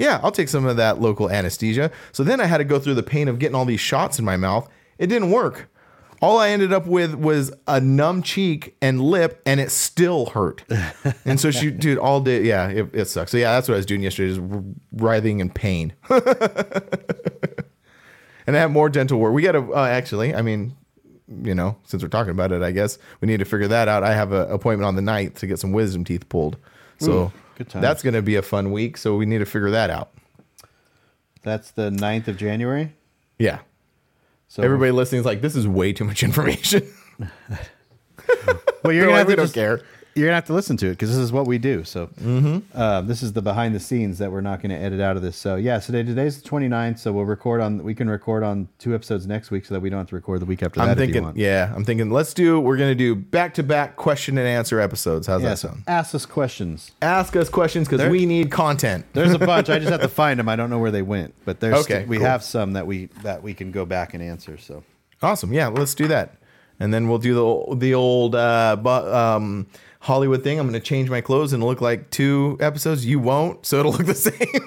[0.00, 1.90] Yeah, I'll take some of that local anesthesia.
[2.12, 4.24] So then I had to go through the pain of getting all these shots in
[4.24, 4.68] my mouth.
[4.96, 5.68] It didn't work.
[6.20, 10.64] All I ended up with was a numb cheek and lip, and it still hurt.
[11.24, 13.30] and so she, dude, all day, yeah, it, it sucks.
[13.30, 14.42] So yeah, that's what I was doing yesterday, just
[14.92, 15.92] writhing in pain.
[16.10, 16.24] and
[18.48, 19.32] I have more dental work.
[19.32, 20.76] We got to uh, actually, I mean,
[21.42, 24.02] you know, since we're talking about it, I guess we need to figure that out.
[24.02, 26.56] I have an appointment on the 9th to get some wisdom teeth pulled.
[26.98, 28.96] So Ooh, that's going to be a fun week.
[28.96, 30.10] So we need to figure that out.
[31.42, 32.94] That's the 9th of January.
[33.38, 33.60] Yeah.
[34.48, 36.82] So Everybody listening is like, this is way too much information.
[37.18, 37.28] well,
[38.84, 39.82] you're They're gonna like, have we to don't just- care.
[40.18, 41.84] You're gonna have to listen to it because this is what we do.
[41.84, 42.10] So
[42.74, 45.22] uh, this is the behind the scenes that we're not going to edit out of
[45.22, 45.36] this.
[45.36, 46.98] So yeah, today, today's the 29th.
[46.98, 47.82] So we'll record on.
[47.84, 50.40] We can record on two episodes next week so that we don't have to record
[50.40, 50.88] the week after that.
[50.88, 54.36] I'm thinking, yeah, I'm thinking, let's do, we're going to do back to back question
[54.38, 55.26] and answer episodes.
[55.26, 55.84] How's Yeah, that so sound?
[55.86, 56.90] ask us questions.
[57.00, 59.04] Ask us questions because we need content.
[59.12, 59.68] There's a bunch.
[59.70, 60.48] I just have to find them.
[60.48, 62.26] I don't know where they went, but there's Okay, we cool.
[62.26, 64.58] have some that we that we can go back and answer.
[64.58, 64.82] So
[65.22, 65.52] Awesome.
[65.52, 66.34] Yeah, let's do that.
[66.80, 69.66] And then we'll do the the old uh, bu- um,
[70.00, 70.58] Hollywood thing.
[70.58, 73.04] I'm going to change my clothes and look like two episodes.
[73.04, 74.66] You won't, so it'll look the same.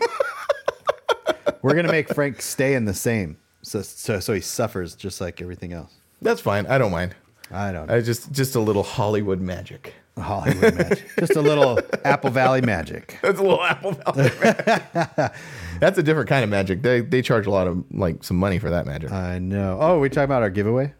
[1.61, 5.41] we're gonna make Frank stay in the same, so so so he suffers just like
[5.41, 5.93] everything else.
[6.21, 6.65] That's fine.
[6.67, 7.15] I don't mind.
[7.51, 7.95] I don't know.
[7.95, 9.93] I just just a little Hollywood magic.
[10.17, 13.17] Hollywood magic, just a little Apple Valley magic.
[13.21, 15.34] That's a little Apple Valley magic.
[15.79, 16.82] That's a different kind of magic.
[16.82, 19.11] They they charge a lot of like some money for that magic.
[19.11, 19.77] I know.
[19.79, 20.93] Oh, we talking about our giveaway?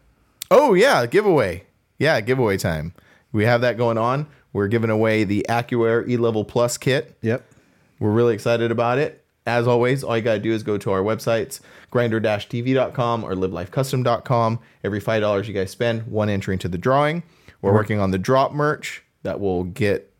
[0.50, 1.64] Oh yeah, giveaway.
[1.98, 2.94] Yeah, giveaway time.
[3.32, 4.26] We have that going on.
[4.52, 7.16] We're giving away the Accuair E Level Plus kit.
[7.22, 7.44] Yep.
[7.98, 9.24] We're really excited about it.
[9.46, 11.60] As always, all you got to do is go to our websites,
[11.90, 14.60] grinder-tv.com or livelifecustom.com.
[14.84, 17.22] Every $5 you guys spend, one entry into the drawing.
[17.60, 20.12] We're working on the drop merch that will get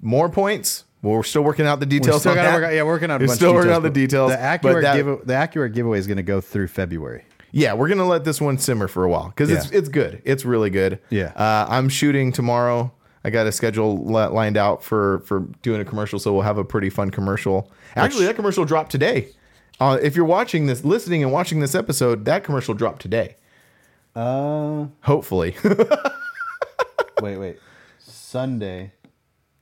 [0.00, 0.84] more points.
[1.02, 2.66] We're still working out the details still on gotta that.
[2.66, 2.74] work.
[2.74, 3.20] Yeah, working on.
[3.20, 4.32] We're bunch still working out the details.
[4.32, 7.24] The Accuair that- give, the Accuair giveaway is going to go through February.
[7.58, 9.78] Yeah, we're gonna let this one simmer for a while because it's Yeah.
[9.78, 10.20] it's good.
[10.26, 10.98] It's really good.
[11.08, 11.32] Yeah.
[11.34, 12.92] Uh, I'm shooting tomorrow.
[13.24, 16.58] I got a schedule li- lined out for for doing a commercial, so we'll have
[16.58, 17.70] a pretty fun commercial.
[17.96, 19.28] Actually, that commercial dropped today.
[19.80, 23.36] Uh, if you're watching this, listening and watching this episode, that commercial dropped today.
[24.14, 25.56] Uh, Hopefully,
[27.22, 27.58] wait, wait.
[27.98, 28.92] Sunday.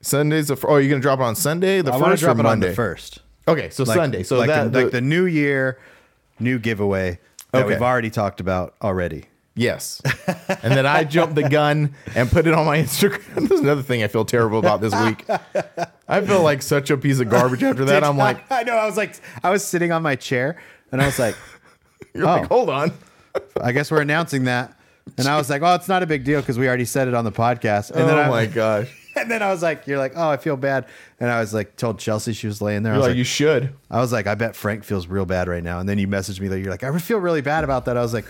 [0.01, 0.55] Sunday's the.
[0.57, 2.37] fir- Oh, you're gonna drop it on Sunday, the I want to first or drop
[2.37, 2.69] it on Monday?
[2.69, 3.19] the first.
[3.47, 4.23] Okay, so Sunday.
[4.23, 5.79] So like that the, like the new year,
[6.39, 7.19] new giveaway
[7.55, 7.73] that Okay.
[7.75, 9.25] we've already talked about already.
[9.57, 10.01] Yes.
[10.61, 13.35] and then I jumped the gun and put it on my Instagram.
[13.35, 15.25] This is another thing I feel terrible about this week.
[16.07, 18.03] I feel like such a piece of garbage after that.
[18.03, 18.75] I'm like, I know.
[18.75, 20.61] I was like, I was sitting on my chair,
[20.91, 21.35] and I was like,
[22.13, 22.31] you're Oh.
[22.39, 22.91] like, hold on.
[23.61, 24.77] I guess we're announcing that.
[25.17, 27.13] And I was like, oh, it's not a big deal because we already said it
[27.13, 27.91] on the podcast.
[27.91, 28.91] And oh then oh I, my gosh.
[29.21, 30.87] And then I was like, you're like, oh, I feel bad.
[31.21, 32.91] And I was like, told Chelsea she was laying there.
[32.93, 33.73] I You're was like, like, you should.
[33.89, 35.79] I was like, I bet Frank feels real bad right now.
[35.79, 37.95] And then you messaged me that you're like, I feel really bad about that.
[37.95, 38.25] I was like,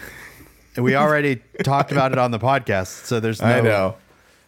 [0.78, 3.48] we already talked about it on the podcast, so there's no.
[3.48, 3.96] I know.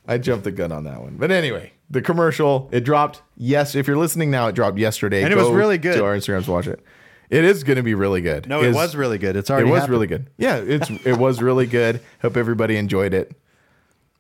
[0.07, 1.15] I jumped the gun on that one.
[1.18, 3.76] But anyway, the commercial, it dropped yes.
[3.76, 5.23] If you're listening now, it dropped yesterday.
[5.23, 5.95] And it was really good.
[5.97, 6.81] To our Instagrams to watch it.
[7.30, 8.47] It is going to be really good.
[8.47, 9.35] No, it It's- was really good.
[9.35, 9.91] It's already It already was happened.
[9.91, 10.27] really good.
[10.38, 11.99] Yeah, it's it was really good.
[12.22, 13.31] Hope everybody enjoyed it.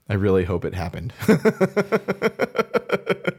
[0.09, 1.13] I really hope it happened.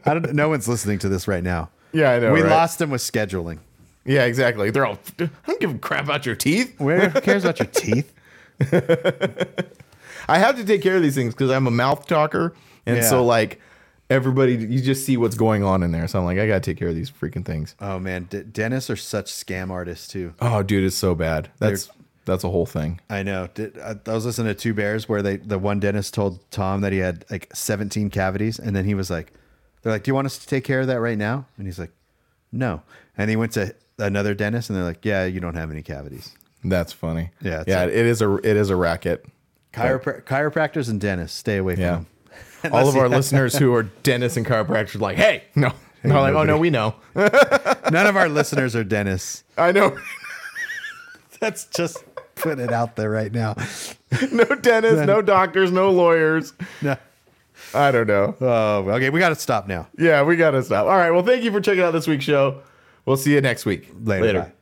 [0.05, 0.33] I don't.
[0.33, 1.69] No one's listening to this right now.
[1.93, 2.31] yeah, I know.
[2.33, 2.49] we right?
[2.49, 3.59] lost them with scheduling.
[4.05, 4.69] Yeah, exactly.
[4.71, 4.97] They're all.
[5.19, 6.79] I don't give a crap about your teeth.
[6.79, 8.13] Where who cares about your teeth?
[10.27, 12.53] I have to take care of these things because I'm a mouth talker,
[12.85, 13.03] and Yeah.
[13.09, 13.59] so like
[14.09, 16.07] everybody, you just see what's going on in there.
[16.07, 17.75] So I'm like, I gotta take care of these freaking things.
[17.79, 20.33] Oh man, D- dentists are such scam artists too.
[20.39, 21.49] Oh, dude, it's so bad.
[21.59, 21.89] That's
[22.29, 22.99] that's a whole thing.
[23.09, 23.47] I know.
[23.53, 26.81] Did, I, I was listening to Two Bears where they the one dentist told Tom
[26.81, 29.33] that he had like 17 cavities, and then he was like,
[29.81, 31.79] "They're like, do you want us to take care of that right now?" And he's
[31.79, 31.91] like,
[32.51, 32.81] "No."
[33.17, 36.33] And he went to another dentist, and they're like, "Yeah, you don't have any cavities."
[36.63, 37.31] That's funny.
[37.41, 37.83] Yeah, yeah.
[37.83, 39.25] a- it is a it is a racket.
[39.73, 41.91] Chiropra- chiropractors and dentists, stay away from Yeah.
[42.63, 42.73] them.
[42.73, 45.71] All of our listeners who are dentists and chiropractors are like, hey, no.
[46.03, 46.95] They're like, oh no, we know.
[47.15, 49.43] None of our listeners are dentists.
[49.57, 49.97] I know.
[51.39, 51.97] That's just
[52.39, 53.55] put it out there right now.
[54.31, 56.53] no dentists, no doctors, no lawyers.
[56.81, 56.97] No.
[57.73, 58.35] I don't know.
[58.41, 59.09] Oh, okay.
[59.09, 59.87] We got to stop now.
[59.97, 60.85] Yeah, we gotta stop.
[60.85, 61.11] All right.
[61.11, 62.61] Well, thank you for checking out this week's show.
[63.05, 63.91] We'll see you next week.
[64.03, 64.41] Later.
[64.41, 64.53] Bye.